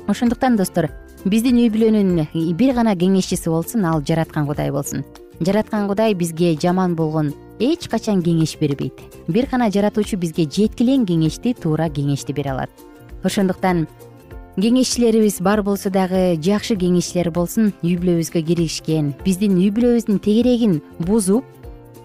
Ошондуктан 0.07 0.57
достор 0.59 0.91
биздин 1.25 1.57
үй 1.57 1.73
бүлөнүн 1.73 2.55
бир 2.59 2.75
гана 2.75 2.93
кеңешчиси 2.93 3.49
болсун 3.49 3.85
ал 3.87 4.03
жараткан 4.03 4.45
кудай 4.45 4.71
болсун 4.71 5.05
жараткан 5.39 5.87
кудай 5.87 6.13
бизге 6.13 6.57
жаман 6.61 6.95
болгон 6.95 7.33
эч 7.59 7.87
качан 7.87 8.21
кеңеш 8.21 8.57
бербейт. 8.59 8.93
Бир 9.27 9.47
гана 9.51 9.71
жаратуучу 9.71 10.17
бизге 10.17 10.45
жеткилең 10.45 11.05
кеңешти 11.05 11.55
туура 11.55 11.89
кеңешти 11.89 12.33
бере 12.33 12.51
алат. 12.51 12.69
Ошондуктан 13.23 13.87
кеңешчилерибиз 14.57 15.41
бар 15.41 15.63
болсо 15.63 15.89
дагы 15.89 16.37
жакшы 16.37 16.75
кеңешчилер 16.77 17.31
болсун 17.33 17.71
үй 17.81 17.95
бүлөбүзгө 17.97 18.43
киришкен 18.45 19.13
биздин 19.25 19.57
үй 19.57 19.71
бүлөбүздүн 19.73 20.19
тегерегин 20.21 20.75
бузуп 20.99 21.47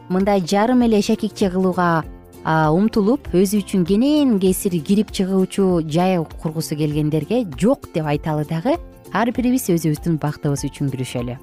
мындай 0.09 0.41
жарым 0.41 0.87
эле 0.87 1.03
шакекче 1.05 1.51
кылууга 1.53 2.07
умтулуп 2.47 3.29
өзү 3.37 3.61
үчүн 3.61 3.85
кенен 3.85 4.38
кесир 4.41 4.79
кирип 4.81 5.12
чыгуучу 5.12 5.83
жай 5.85 6.17
кургусу 6.41 6.79
келгендерге 6.81 7.45
жок 7.61 7.91
деп 7.93 8.09
айталы 8.09 8.49
дагы 8.49 8.79
ар 9.12 9.33
бирибиз 9.37 9.69
өзүбүздүн 9.69 10.17
бактыбыз 10.23 10.64
үчүн 10.71 10.88
күрөшөлү 10.95 11.37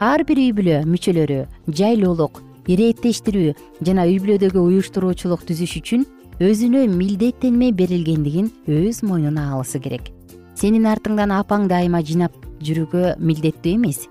ар 0.00 0.22
бир 0.22 0.38
үй 0.38 0.52
бүлө 0.54 0.82
мүчөлөрү 0.86 1.38
жайлуулук 1.74 2.38
ирээттештирүү 2.70 3.54
жана 3.86 4.04
үй 4.06 4.18
бүлөдөгү 4.22 4.62
уюштуруучулук 4.62 5.42
түзүш 5.48 5.74
үчүн 5.80 6.04
өзүнө 6.38 6.84
милдеттенме 6.92 7.72
берилгендигин 7.74 8.52
өз 8.70 9.02
мойнуна 9.02 9.48
алысы 9.56 9.80
керек. 9.82 10.12
Сенин 10.54 10.86
артыңдан 10.86 11.34
апаң 11.34 11.66
дайыма 11.70 12.02
жыйнап 12.06 12.34
жүрүүгө 12.62 13.16
милдеттүү 13.18 13.74
эмес. 13.74 14.06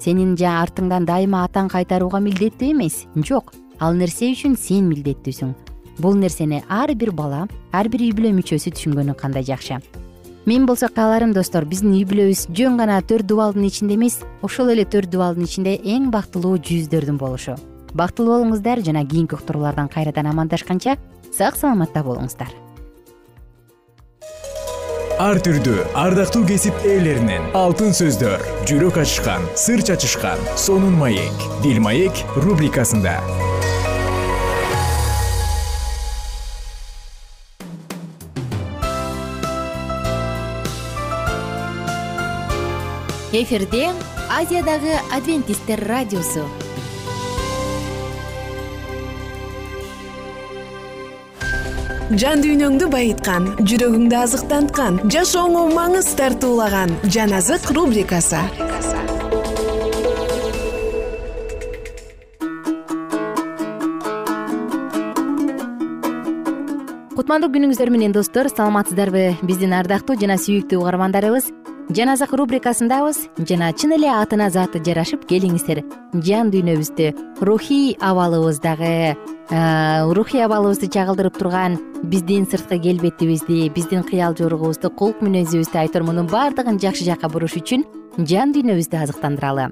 Сенин 0.00 0.34
артыңдан 0.36 1.04
дайыма 1.04 1.44
атаң 1.44 1.68
кайтарууга 1.74 2.20
милдеттүү 2.24 2.72
эмес 2.72 3.04
жок. 3.16 3.52
Ал 3.80 3.94
нерсе 3.94 4.32
үчүн 4.32 4.56
сен 4.56 4.88
милдеттүүсүң. 4.88 5.54
Бул 6.00 6.16
нерсени 6.16 6.62
ар 6.68 6.94
бир 6.94 7.12
бала 7.12 7.46
ар 7.72 7.88
бир 7.88 8.00
үй 8.00 8.12
бүлө 8.16 8.32
мүчөсү 8.40 8.72
түшүнгөнү 8.72 9.16
кандай 9.18 9.44
жакшы 9.44 9.82
мен 10.48 10.64
болсо 10.64 10.88
кааларым 10.88 11.34
достор 11.36 11.66
биздин 11.68 11.92
үй 11.92 12.06
бүлөбүз 12.08 12.46
жөн 12.56 12.78
гана 12.80 13.02
төрт 13.04 13.26
дубалдын 13.28 13.66
ичинде 13.68 13.98
эмес 13.98 14.14
ошол 14.46 14.70
эле 14.72 14.86
төрт 14.88 15.10
дубалдын 15.12 15.44
ичинде 15.44 15.74
эң 15.76 16.06
бактылуу 16.14 16.54
жүздөрдүн 16.56 17.18
болушу. 17.20 17.58
Бактылуу 17.92 18.38
болуңуздар 18.38 18.80
жана 18.86 19.04
кийинки 19.04 19.36
уктуруулардан 19.36 19.90
кайрадан 19.92 20.30
амандашканча 20.32 20.96
сак 21.36 21.58
саламатта 21.60 22.00
болуңуздар. 22.06 22.54
Ар 25.20 25.42
түрдүү 25.44 25.84
ардактуу 25.98 26.46
кесип 26.48 26.80
ээлеринен 26.86 27.52
алтын 27.58 27.92
сөздөр 28.00 28.40
жүрөк 28.70 29.02
ачышкан 29.04 29.44
сыр 29.66 29.84
чачышкан 29.84 30.40
сонун 30.56 30.96
маек 30.96 31.44
бил 31.60 31.82
маек 31.84 32.24
рубрикасында 32.38 33.18
эфирде 43.32 43.90
азиядагы 44.32 44.94
адвентисттер 45.12 45.82
радиосу. 45.84 46.46
Жан 52.08 52.40
дүйнөңдү 52.40 52.88
байыткан 52.88 53.50
жүрөгүңдү 53.68 54.16
азыктанткан 54.16 54.96
жашооңо 55.12 55.66
маңыз 55.76 56.08
тартуулаган 56.16 56.96
жан 57.04 57.36
азык 57.36 57.68
рубрикасы. 57.76 58.40
Кутмандуу 67.12 67.52
күнүңүздөр 67.52 67.92
менен 67.92 68.16
достор 68.16 68.48
саламатсыздарбы? 68.48 69.34
Биздин 69.44 69.76
ардактуу 69.76 70.16
жана 70.16 70.40
сүйүктүү 70.40 70.80
угармандарыбыз 70.80 71.52
жаназак 71.88 72.32
рубрикасындабыз 72.36 73.18
жана 73.48 73.72
чын 73.72 73.94
эле 73.96 74.10
атына 74.12 74.50
заты 74.52 74.80
жарашып 74.84 75.24
келиңиздер. 75.28 75.80
Жан 76.12 76.50
дүйнөбүздү 76.52 77.40
рухий 77.40 77.96
абалыбыздагы 78.00 79.16
рухий 80.12 80.44
абалыбызды 80.44 80.90
чагылдырып 80.92 81.38
турган 81.40 81.78
биздин 82.04 82.44
сырткы 82.44 82.78
келбетибизди 82.78 83.70
биздин 83.72 84.04
кыял 84.04 84.36
жоругубузду 84.36 84.90
кулк 84.90 85.24
мүнөзүбүздү 85.24 85.80
айтор 85.80 86.04
мунун 86.04 86.28
баардыгын 86.28 86.78
жакшы 86.78 87.08
жакка 87.08 87.32
буруш 87.32 87.56
үчүн 87.62 87.86
жан 88.18 88.52
дүйнөбүздү 88.52 89.04
азыктандыралы. 89.04 89.70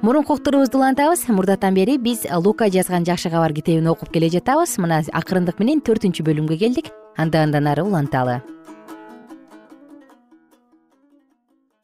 Мурунку 0.00 0.34
уктуруубузду 0.38 0.78
улантабыз. 0.78 1.26
Мурдатан 1.28 1.74
бери 1.74 1.98
биз 1.98 2.24
лука 2.32 2.70
жазган 2.70 3.04
жакшы 3.04 3.30
кабар 3.30 3.52
китебин 3.52 3.88
окуп 3.88 4.12
келе 4.14 4.30
жатабыз. 4.30 4.78
Мына 4.78 5.02
акырындык 5.12 5.58
менен 5.58 5.82
төртүнчү 5.82 6.22
бөлүмгө 6.22 6.56
келдик. 6.56 6.92
Анда 7.16 7.42
андан 7.42 7.66
ары 7.66 7.82
уланталы 7.82 8.38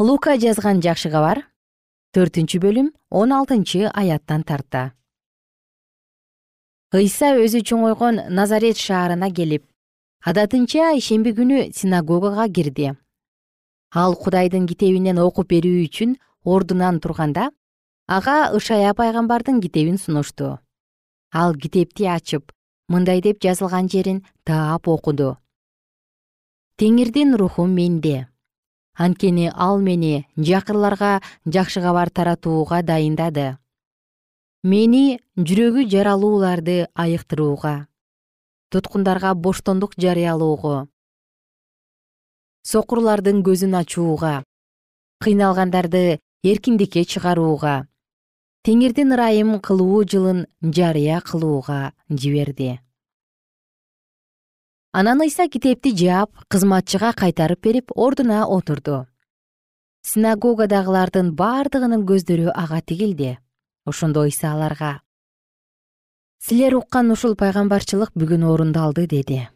лука 0.04 0.34
жазган 0.36 0.82
жакшы 0.84 1.08
кабар 1.08 1.38
төртүнчү 2.12 2.58
бөлүм 2.60 2.88
он 3.20 3.30
алтынчы 3.32 3.86
аяттан 3.88 4.42
тарта. 4.44 4.82
Ыйса 6.92 7.30
өзү 7.40 7.62
чоңойгон 7.70 8.18
назарет 8.38 8.76
шаарына 8.76 9.30
келип 9.38 9.64
адатынча 10.32 10.90
ишемби 10.98 11.32
күнү 11.38 11.62
синагогага 11.78 12.44
кирди. 12.58 12.90
Ал 14.02 14.18
кудайдын 14.26 14.66
китебинен 14.68 15.22
окуп 15.24 15.48
берүү 15.54 15.86
үчүн 15.86 16.12
ордунан 16.44 17.00
турганда 17.00 17.48
ага 18.18 18.36
ышая 18.60 18.92
пайгамбардын 19.00 19.62
китебин 19.64 19.96
сунушту. 19.96 20.58
Ал 21.32 21.56
китепти 21.56 22.10
ачып 22.18 22.52
мындай 22.92 23.24
деп 23.24 23.40
жазылган 23.40 23.88
жерин 23.88 24.20
таап 24.44 24.86
окуду. 24.86 25.38
Теңирдин 26.76 27.38
руху 27.40 27.64
менде 27.64 28.26
анткени 28.94 29.50
ал 29.54 29.80
мени 29.80 30.26
жакырларга 30.36 31.20
жакшы 31.46 31.80
кабар 31.80 32.10
таратууга 32.10 32.82
дайындады. 32.82 33.56
Мени 34.62 35.20
жүрөгү 35.36 35.88
жаралууларды 35.92 36.86
айыктырууга 36.94 37.86
туткундарга 38.74 39.34
боштондук 39.38 39.92
жарыялоого 40.02 40.86
сокурлардын 42.66 43.42
көзүн 43.46 43.76
ачууга 43.80 44.32
кыйналгандарды 45.22 46.00
эркиндикке 46.50 47.04
чыгарууга 47.12 47.74
теңирдин 48.66 49.14
ырайым 49.18 49.52
кылуу 49.68 50.00
жылын 50.14 50.40
жарыя 50.78 51.20
кылууга 51.28 51.78
жиберди 52.08 52.70
анан 54.98 55.20
ыйса 55.26 55.48
китепти 55.48 55.90
жаап 55.90 56.30
кызматчыга 56.48 57.10
кайтарып 57.12 57.60
берип 57.66 57.90
ордуна 57.94 58.44
отурду. 58.46 59.06
Синагогадагылардын 60.06 61.32
бардыгынын 61.34 62.06
көздөрү 62.06 62.52
ага 62.54 62.78
тигилди 62.80 63.38
ошондо 63.90 64.22
ыйса 64.28 64.52
аларга 64.54 65.00
силер 66.44 66.76
уккан 66.76 67.10
ушул 67.10 67.34
пайгамбарчылык 67.40 68.12
бүгүн 68.14 68.42
орундалды 68.44 69.06
деди. 69.08 69.48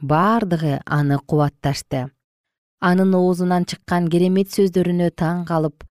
Бардыгы 0.00 0.80
аны 0.84 1.18
кубатташты. 1.18 2.10
Анын 2.78 3.14
оозунан 3.14 3.64
чыккан 3.64 4.08
керемет 4.12 4.52
сөздөрүнө 4.54 5.10
таң 5.16 5.46
калып 5.48 5.82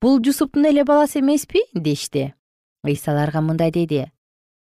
бул 0.00 0.20
жусуптун 0.24 0.68
эле 0.70 0.84
баласы 0.84 1.18
эмеспи 1.18 1.64
дешти. 1.74 2.34
Ыйса 2.84 3.12
аларга 3.12 3.40
мындай 3.40 3.72
деди. 3.72 4.12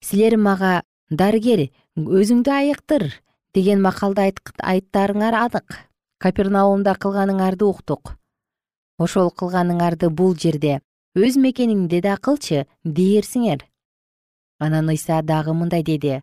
Силер 0.01 0.37
мага 0.37 0.81
дарыгер 1.11 1.69
өзүңдү 1.97 2.51
айыктыр 2.51 3.13
деген 3.55 3.83
макалды 3.85 4.33
айттарыңар 4.59 5.37
анык 5.47 5.77
капернаумда 6.23 6.95
кылганыңарды 6.95 7.67
уктук. 7.67 8.17
Ошол 8.99 9.31
кылганыңарды 9.31 10.09
бул 10.09 10.37
жерде 10.37 10.81
өз 11.19 11.37
мекениңде 11.37 12.01
да 12.05 12.17
кылчы 12.17 12.67
дээрсиңер 12.85 13.67
анан 14.63 14.89
ыйса 14.89 15.21
дагы 15.23 15.53
мындай 15.53 15.83
деди. 15.83 16.23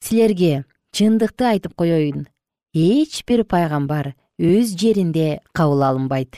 Силерге 0.00 0.64
чындыкты 0.96 1.44
айтып 1.52 1.74
коеюн 1.76 2.26
эч 2.72 3.22
бир 3.28 3.44
пайгамбар 3.44 4.14
өз 4.38 4.72
жеринде 4.80 5.40
кабыл 5.52 5.84
алынбайт. 5.84 6.36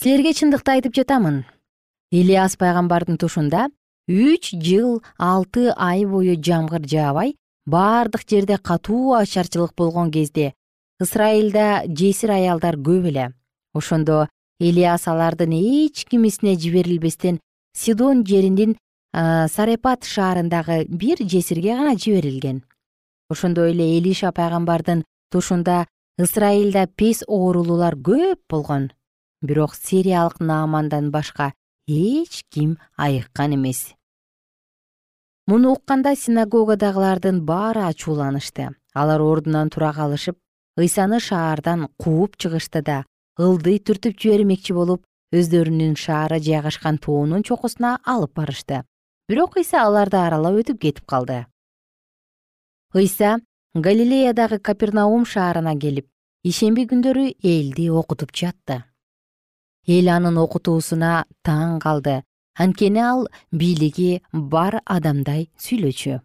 Силерге 0.00 0.32
чындыкты 0.34 0.76
айтып 0.76 0.96
жатамын. 0.98 1.44
Ильяс 2.10 2.56
пайгамбардын 2.58 3.18
тушунда 3.18 3.68
үч 4.08 4.52
жыл 4.58 5.02
алты 5.18 5.70
ай 5.76 6.04
бою 6.04 6.34
жамгыр 6.36 6.82
жаабай 6.82 7.36
бардык 7.66 8.24
жерде 8.28 8.58
катуу 8.58 9.14
ачарчылык 9.14 9.74
болгон 9.76 10.10
кезде 10.10 10.54
ысрайылда 11.00 11.84
жесир 11.86 12.30
аялдар 12.30 12.76
көп 12.76 13.08
эле. 13.10 13.32
Ошондо 13.74 14.28
ильяс 14.60 15.06
алардын 15.08 15.52
эч 15.52 16.04
кимисине 16.04 16.56
жиберилбестен 16.58 17.40
сидон 17.74 18.24
жеринин 18.26 18.76
сарепат 19.12 20.04
шаарындагы 20.04 20.84
бир 20.88 21.18
жесирге 21.20 21.76
гана 21.76 21.96
жиберилген. 21.96 22.62
Ошондой 23.30 23.72
эле 23.72 23.98
элиша 23.98 24.32
пайгамбардын 24.32 25.04
тушунда 25.30 25.86
ысрайылда 26.18 26.86
пес 26.86 27.22
оорулуулар 27.26 27.94
көп 27.94 28.38
болгон. 28.48 28.90
Бирок 29.40 29.74
сириялык 29.74 30.40
наамандан 30.40 31.10
башка 31.10 31.52
эч 31.86 32.44
ким 32.50 32.78
айыккан 32.96 33.54
эмес 33.54 33.94
муну 35.46 35.72
укканда 35.72 36.14
синагогадагылардын 36.16 37.42
баары 37.44 37.82
ачууланышты. 37.90 38.70
Алар 38.94 39.20
ордунан 39.20 39.70
тура 39.70 39.92
калышып 39.92 40.36
ыйсаны 40.76 41.18
шаардан 41.20 41.88
кууп 41.98 42.36
чыгышты 42.36 42.82
да 42.82 43.04
ылдый 43.38 43.78
түртүп 43.80 44.18
жибермекчи 44.20 44.72
болуп 44.76 45.02
өздөрүнүн 45.32 45.96
шаары 45.96 46.38
жайгашкан 46.44 46.98
тоонун 46.98 47.42
чокусуна 47.42 47.98
алып 48.04 48.34
барышты. 48.36 48.84
Бирок 49.28 49.56
ыйса 49.56 49.82
аларды 49.86 50.18
аралап 50.20 50.60
өтүп 50.60 50.78
кетип 50.78 51.06
калды. 51.06 51.46
Ыйса 52.94 53.40
галилеядагы 53.74 54.58
капернаум 54.60 55.24
шаарына 55.24 55.74
келип 55.80 56.06
ишемби 56.44 56.84
күндөрү 56.90 57.32
элди 57.42 57.88
окутуп 57.90 58.34
жатты. 58.36 58.84
Эл 59.88 60.08
анын 60.12 60.36
окутуусуна 60.38 61.24
таң 61.42 61.80
калды 61.80 62.20
анткени 62.54 63.00
ал 63.00 63.28
бийлиги 63.52 64.22
бар 64.32 64.80
адамдай 64.84 65.48
сүйлөчү. 65.58 66.20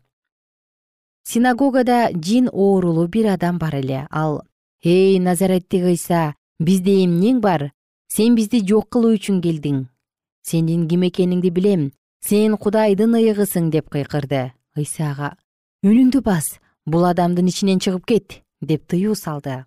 Синагогада 1.24 2.10
жин 2.14 2.50
оорулуу 2.52 3.08
бир 3.08 3.34
адам 3.34 3.58
бар 3.60 3.76
эле. 3.76 4.08
Ал 4.12 4.44
эй 4.84 5.20
назареттик 5.20 5.84
ыйса 5.84 6.36
бизде 6.60 7.04
эмнең 7.06 7.42
бар? 7.42 7.72
Сен 8.08 8.36
бизди 8.36 8.62
жок 8.66 8.90
кылуу 8.90 9.16
үчүн 9.18 9.42
келдиң. 9.42 9.88
Сенин 10.44 10.88
ким 10.88 11.04
экениңди 11.04 11.52
билем. 11.52 11.92
Сен 12.24 12.56
кудайдын 12.58 13.16
ыйыгысың 13.20 13.70
деп 13.72 13.90
кыйкырды. 13.90 14.54
Ыйса 14.78 15.12
ага 15.12 15.36
үнүңдү 15.84 16.22
бас 16.24 16.58
бул 16.86 17.06
адамдын 17.06 17.48
ичинен 17.52 17.80
чыгып 17.80 18.06
кет 18.06 18.42
деп 18.62 18.88
тыюу 18.88 19.16
салды. 19.16 19.66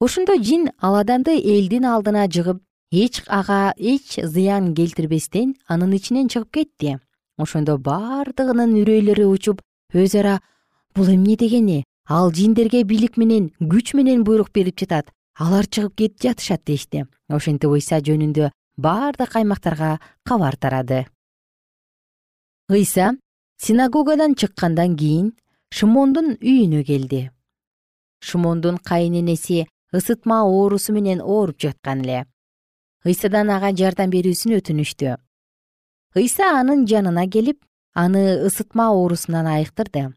Ошондо 0.00 0.36
жин 0.42 0.70
ал 0.80 0.96
адамды 0.96 1.36
элдин 1.36 1.84
алдына 1.84 2.26
жыгып 2.26 2.62
эч 2.90 3.22
ага 3.28 3.72
эч 3.78 4.18
зыян 4.18 4.74
келтирбестен 4.74 5.54
анын 5.68 5.94
ичинен 5.94 6.28
чыгып 6.28 6.50
кетти. 6.50 6.98
Ошондо 7.38 7.78
бардыгынын 7.78 8.74
үрөйлөрү 8.82 9.26
учуп 9.30 9.62
өз 9.94 10.14
ара 10.18 10.40
бул 10.94 11.06
эмне 11.06 11.36
дегени 11.36 11.84
ал 12.06 12.32
жиндерге 12.34 12.82
бийлик 12.82 13.16
менен 13.16 13.52
күч 13.60 13.94
менен 13.94 14.24
буйрук 14.24 14.50
берип 14.52 14.76
жатат. 14.80 15.06
Алар 15.38 15.66
чыгып 15.66 15.94
кетип 15.94 16.20
жатышат 16.20 16.64
дешти. 16.66 17.06
Ошентип 17.28 17.70
ыйса 17.70 18.00
жөнүндө 18.02 18.50
бардык 18.76 19.36
аймактарга 19.36 20.00
кабар 20.26 20.56
тарады. 20.56 21.06
Ыйса 22.68 23.14
синагогадан 23.62 24.34
чыккандан 24.34 24.96
кийин 24.96 25.32
шымондун 25.70 26.36
үйүнө 26.42 26.82
келди. 26.84 27.30
Шымондун 28.20 28.78
кайынэнеси 28.82 29.68
ысытма 29.94 30.42
оорусу 30.42 30.92
менен 30.92 31.22
ооруп 31.22 31.58
жаткан 31.62 32.02
эле 32.02 32.26
ыйсадан 33.04 33.48
ага 33.48 33.72
жардам 33.72 34.10
берүүсүн 34.12 34.58
өтүнүштү. 34.58 35.16
Ыйса 36.20 36.50
анын 36.58 36.84
жанына 36.84 37.24
келип 37.32 37.62
аны 37.94 38.44
ысытма 38.44 38.90
оорусунан 38.92 39.46
айыктырды. 39.46 40.12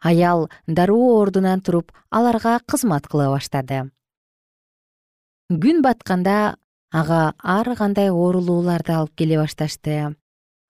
Аял 0.00 0.50
дароо 0.66 1.16
ордунан 1.22 1.60
туруп 1.60 1.92
аларга 2.10 2.60
кызмат 2.68 3.08
кыла 3.08 3.30
баштады. 3.32 3.90
Күн 5.48 5.80
батканда 5.80 6.58
ага 6.92 7.32
ар 7.42 7.72
кандай 7.76 8.10
оорулууларды 8.10 8.92
алып 8.92 9.16
келе 9.16 9.38
башташты. 9.40 10.16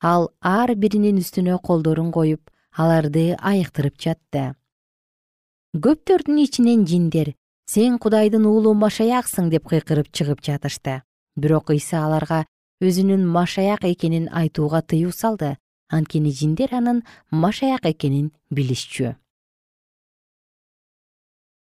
Ал 0.00 0.30
ар 0.40 0.74
биринин 0.76 1.18
үстүнө 1.18 1.58
колдорун 1.58 2.12
коюп 2.12 2.52
аларды 2.70 3.34
айыктырып 3.40 3.98
жатты. 3.98 4.54
Көптөрдүн 5.74 6.38
ичинен 6.44 6.86
жиндер 6.86 7.34
сен 7.66 7.98
кудайдын 7.98 8.46
уулу 8.46 8.76
машаяксың 8.78 9.50
деп 9.50 9.66
кыйкырып 9.66 10.12
чыгып 10.12 10.44
жатышты 10.44 11.02
бирок 11.36 11.70
ыйса 11.70 12.04
аларга 12.06 12.44
өзүнүн 12.80 13.24
машаяк 13.26 13.84
экенин 13.84 14.28
айтууга 14.32 14.82
тыюу 14.82 15.12
салды. 15.12 15.56
Анткени 15.88 16.32
жиндер 16.32 16.74
анын 16.74 17.04
машаяк 17.30 17.86
экенин 17.86 18.32
билишчү. 18.50 19.14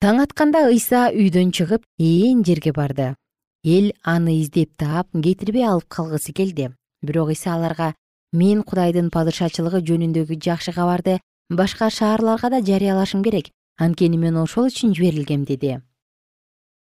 Таң 0.04 0.20
атканда 0.24 0.66
ыйса 0.68 1.08
үйдөн 1.12 1.54
чыгып 1.56 1.86
ээн 2.00 2.44
жерге 2.44 2.74
барды. 2.76 3.16
Эл 3.64 3.92
аны 4.04 4.42
издеп 4.42 4.76
таап 4.78 5.08
кетирбей 5.14 5.66
алып 5.68 5.88
калгысы 5.88 6.34
келди. 6.34 6.72
Бирок 7.02 7.30
ыйса 7.30 7.56
аларга 7.56 7.94
мен 8.32 8.64
кудайдын 8.64 9.10
падышачылыгы 9.10 9.82
жөнүндөгү 9.88 10.40
жакшы 10.40 10.72
кабарды 10.76 11.20
башка 11.50 11.90
шаарларга 11.90 12.50
да 12.50 12.62
жарыялашым 12.62 13.24
керек. 13.24 13.52
Анткени 13.78 14.18
мен 14.18 14.38
ошол 14.38 14.68
үчүн 14.68 14.94
жиберилгем 14.94 15.46
деди. 15.46 15.80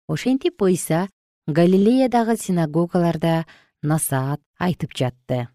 Ошентип 0.07 0.61
ыйса 0.61 1.09
галилеядагы 1.47 2.37
синагогаларда 2.37 3.45
насаат 3.83 4.41
айтып 4.57 4.95
жатты. 4.97 5.47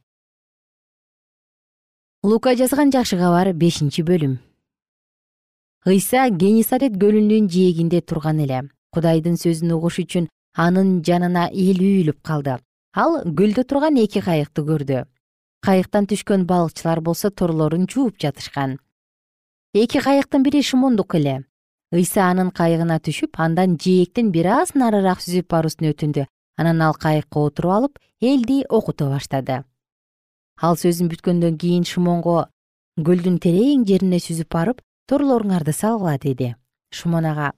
Лука 2.23 2.55
жазган 2.55 2.93
жакшы 2.95 3.19
кабар 3.19 3.53
бешинчи 3.53 4.05
бөлүм. 4.07 4.39
Ыйса 5.87 6.29
генисарет 6.31 6.95
көлүнүн 6.95 7.51
жээгинде 7.51 8.03
турган 8.03 8.39
эле. 8.39 8.69
Кудайдын 8.95 9.35
сөзүн 9.35 9.75
угуш 9.75 9.99
үчүн 10.05 10.29
анын 10.55 11.03
жанына 11.03 11.49
эл 11.51 11.83
үйүлүп 11.83 12.23
калды. 12.23 12.61
Ал 12.95 13.25
көлдө 13.27 13.67
турган 13.67 13.99
эки 13.99 14.23
кайыкты 14.23 14.63
көрдү. 14.63 15.07
Кайыктан 15.67 16.07
түшкөн 16.07 16.47
балыкчылар 16.47 17.01
болсо 17.01 17.31
торлорун 17.31 17.91
жууп 17.91 18.15
жатышкан. 18.21 18.79
Эки 19.75 19.99
кайыктын 19.99 20.43
бири 20.47 20.63
шымондук 20.63 21.15
эле 21.19 21.50
ыйса 21.91 22.29
анын 22.31 22.51
кайыгына 22.55 23.01
түшүп 23.03 23.35
андан 23.43 23.75
жээктен 23.83 24.31
бир 24.31 24.47
аз 24.61 24.75
нарыраак 24.79 25.19
сүзүп 25.25 25.49
баруусун 25.51 25.91
өтүндү 25.91 26.27
анан 26.61 26.83
ал 26.87 26.95
кайыкка 26.95 27.43
отуруп 27.43 27.73
алып 27.77 27.99
элди 28.21 28.63
окуто 28.69 29.09
баштады. 29.11 29.65
Ал 30.63 30.77
сөзүн 30.77 31.11
бүткөндөн 31.11 31.57
кийин 31.59 31.87
шымонго 31.89 32.47
көлдүн 33.01 33.41
терең 33.43 33.87
жерине 33.89 34.21
сүзүп 34.23 34.51
барып 34.55 34.85
торлоруңарды 35.11 35.75
салгыла 35.75 36.19
деди. 36.23 36.55
Шымон 36.95 37.27
ага 37.27 37.53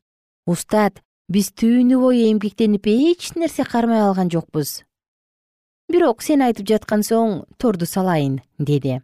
устат 0.47 1.03
биз 1.29 1.53
түнү 1.53 2.01
бою 2.01 2.25
эмгектенип 2.31 2.89
эч 2.89 3.35
нерсе 3.37 3.65
кармай 3.69 4.01
алган 4.01 4.31
жокпуз. 4.33 4.81
Бирок 5.93 6.23
сен 6.23 6.41
айтып 6.41 6.69
жаткан 6.73 7.05
соң 7.05 7.45
торду 7.59 7.85
салайын 7.85 8.41
деди. 8.59 9.03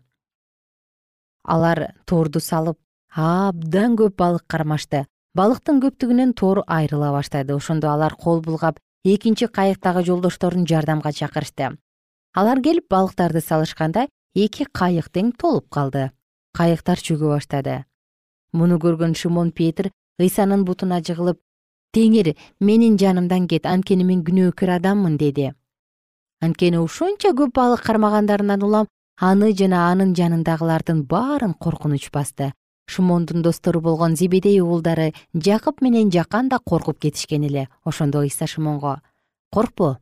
Алар 1.44 1.92
торду 2.06 2.40
салып 2.40 2.78
абдан 3.12 3.96
көп 3.96 4.16
балык 4.16 4.46
кармашты 4.46 5.04
балыктын 5.38 5.76
көптүгүнөн 5.78 6.32
тор 6.34 6.64
айрыла 6.66 7.12
баштады 7.14 7.54
ошондо 7.54 7.92
алар 7.92 8.16
кол 8.18 8.40
булгап 8.42 8.80
экинчи 9.04 9.46
кайыктагы 9.46 10.02
жолдошторун 10.08 10.64
жардамга 10.66 11.12
чакырышты. 11.12 11.76
Алар 12.34 12.60
келип 12.60 12.88
балыктарды 12.90 13.40
салышканда 13.40 14.08
эки 14.34 14.66
кайык 14.80 15.12
тең 15.14 15.30
толуп 15.38 15.68
калды. 15.70 16.10
Кайыктар 16.58 16.98
чөгө 16.98 17.30
баштады. 17.36 17.84
Муну 18.52 18.80
көргөн 18.82 19.14
шымон 19.14 19.52
петир 19.52 19.92
ыйсанын 20.18 20.64
бутуна 20.66 20.98
жыгылып 21.06 21.38
теңир 21.94 22.34
менин 22.58 22.98
жанымдан 22.98 23.46
кет 23.46 23.66
анткени 23.66 24.04
мен 24.10 24.24
күнөөкөр 24.26 24.76
адаммын 24.80 25.18
деди. 25.22 25.52
Анткени 26.42 26.82
ушунча 26.82 27.30
көп 27.30 27.54
балык 27.54 27.86
кармагандарынан 27.86 28.62
улам 28.66 28.90
аны 29.20 29.54
жана 29.54 29.86
анын 29.92 30.16
жанындагылардын 30.18 31.06
баарын 31.06 31.54
коркунуч 31.54 32.10
басты 32.10 32.54
шымондун 32.88 33.42
достору 33.42 33.80
болгон 33.84 34.16
зебедей 34.16 34.60
уулдары 34.60 35.12
жакып 35.34 35.82
менен 35.84 36.10
жакан 36.10 36.48
да 36.48 36.58
коркуп 36.58 36.98
кетишкен 36.98 37.44
эле 37.44 37.68
ошондо 37.84 38.24
ыйса 38.24 38.46
шымонго 38.46 39.00
коркпо 39.52 39.98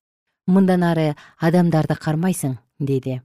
мындан 0.47 0.87
ары 0.87 1.09
адамдарды 1.39 1.97
кармайсың 1.99 2.59
деди. 2.79 3.21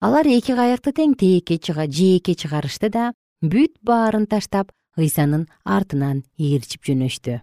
Алар 0.00 0.28
эки 0.28 0.54
кайыкты 0.54 0.92
тең 0.92 1.16
тээкке 1.18 1.58
жээкке 1.58 2.34
чыгарышты 2.34 2.90
да 2.90 3.12
бүт 3.42 3.80
баарын 3.82 4.26
таштап 4.26 4.70
ыйсанын 4.96 5.48
артынан 5.64 6.24
ээрчип 6.38 6.84
жөнөштү 6.84 7.40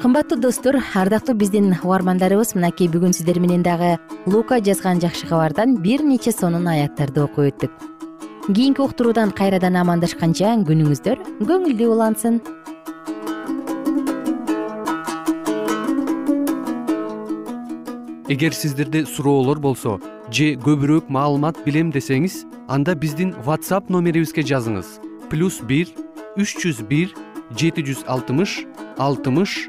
кымбаттуу 0.00 0.38
достор 0.40 0.76
ардактуу 0.94 1.34
биздин 1.36 1.74
угармандарыбыз 1.84 2.54
мынакей 2.56 2.88
бүгүн 2.88 3.12
сиздер 3.12 3.36
менен 3.36 3.60
дагы 3.60 3.98
лука 4.24 4.56
жазган 4.64 4.96
жакшы 4.96 5.26
кабардан 5.28 5.74
бир 5.76 6.00
нече 6.00 6.32
сонун 6.32 6.68
аяттарды 6.72 7.20
окуп 7.20 7.44
өттүк. 7.50 7.72
Кийинки 8.48 8.80
уктуруудан 8.80 9.28
кайрадан 9.36 9.76
амандашканча 9.76 10.54
күнүңүздөр 10.64 11.20
көңүлдүү 11.44 11.88
улансын. 11.92 12.40
Эгер 18.32 18.56
сиздерде 18.56 19.04
суроолор 19.04 19.60
болсо 19.60 19.98
же 20.32 20.54
көбүрөөк 20.64 21.12
маалымат 21.12 21.60
билем 21.66 21.92
десеңиз 21.92 22.46
анда 22.72 22.96
биздин 22.96 23.34
whatsapp 23.44 23.92
номерибизге 23.92 24.48
жазыңыз. 24.48 24.96
Плюс 25.28 25.60
бир 25.60 25.92
үч 26.40 26.56
жүз 26.56 26.86
бир 26.88 27.12
жети 27.52 27.84
жүз 27.84 28.06
алтымыш 28.08 28.62
алтымыш 28.96 29.68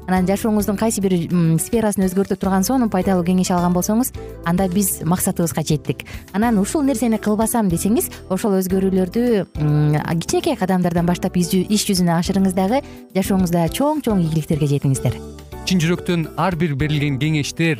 анан 0.11 0.27
жашооңуздун 0.27 0.75
кайсы 0.75 0.99
бир 0.99 1.13
сферасын 1.63 2.03
өзгөртө 2.03 2.35
турган 2.41 2.65
сонун 2.67 2.89
пайдалуу 2.91 3.23
кеңеш 3.23 3.53
алган 3.55 3.71
болсоңуз 3.71 4.11
анда 4.49 4.67
биз 4.67 4.99
максатыбызга 5.07 5.63
жеттик. 5.63 6.03
Анан 6.35 6.59
ушул 6.59 6.83
нерсени 6.83 7.15
кылбасам 7.15 7.71
десеңиз 7.71 8.09
ошол 8.27 8.57
өзгөрүүлөрдү 8.59 9.23
кичинекей 9.55 10.59
кадамдардан 10.59 11.07
баштап 11.07 11.39
иш 11.39 11.87
жүзүнө 11.87 12.17
ашырыңыз 12.19 12.57
дагы 12.57 12.83
жашооңузда 13.15 13.69
чоң 13.71 14.03
чоң 14.03 14.25
ийгиликтерге 14.27 14.67
жетиңиздер. 14.75 15.15
Чын 15.63 15.79
жүрөктөн 15.79 16.27
ар 16.35 16.59
бир 16.59 16.75
берилген 16.75 17.21
кеңештер 17.21 17.79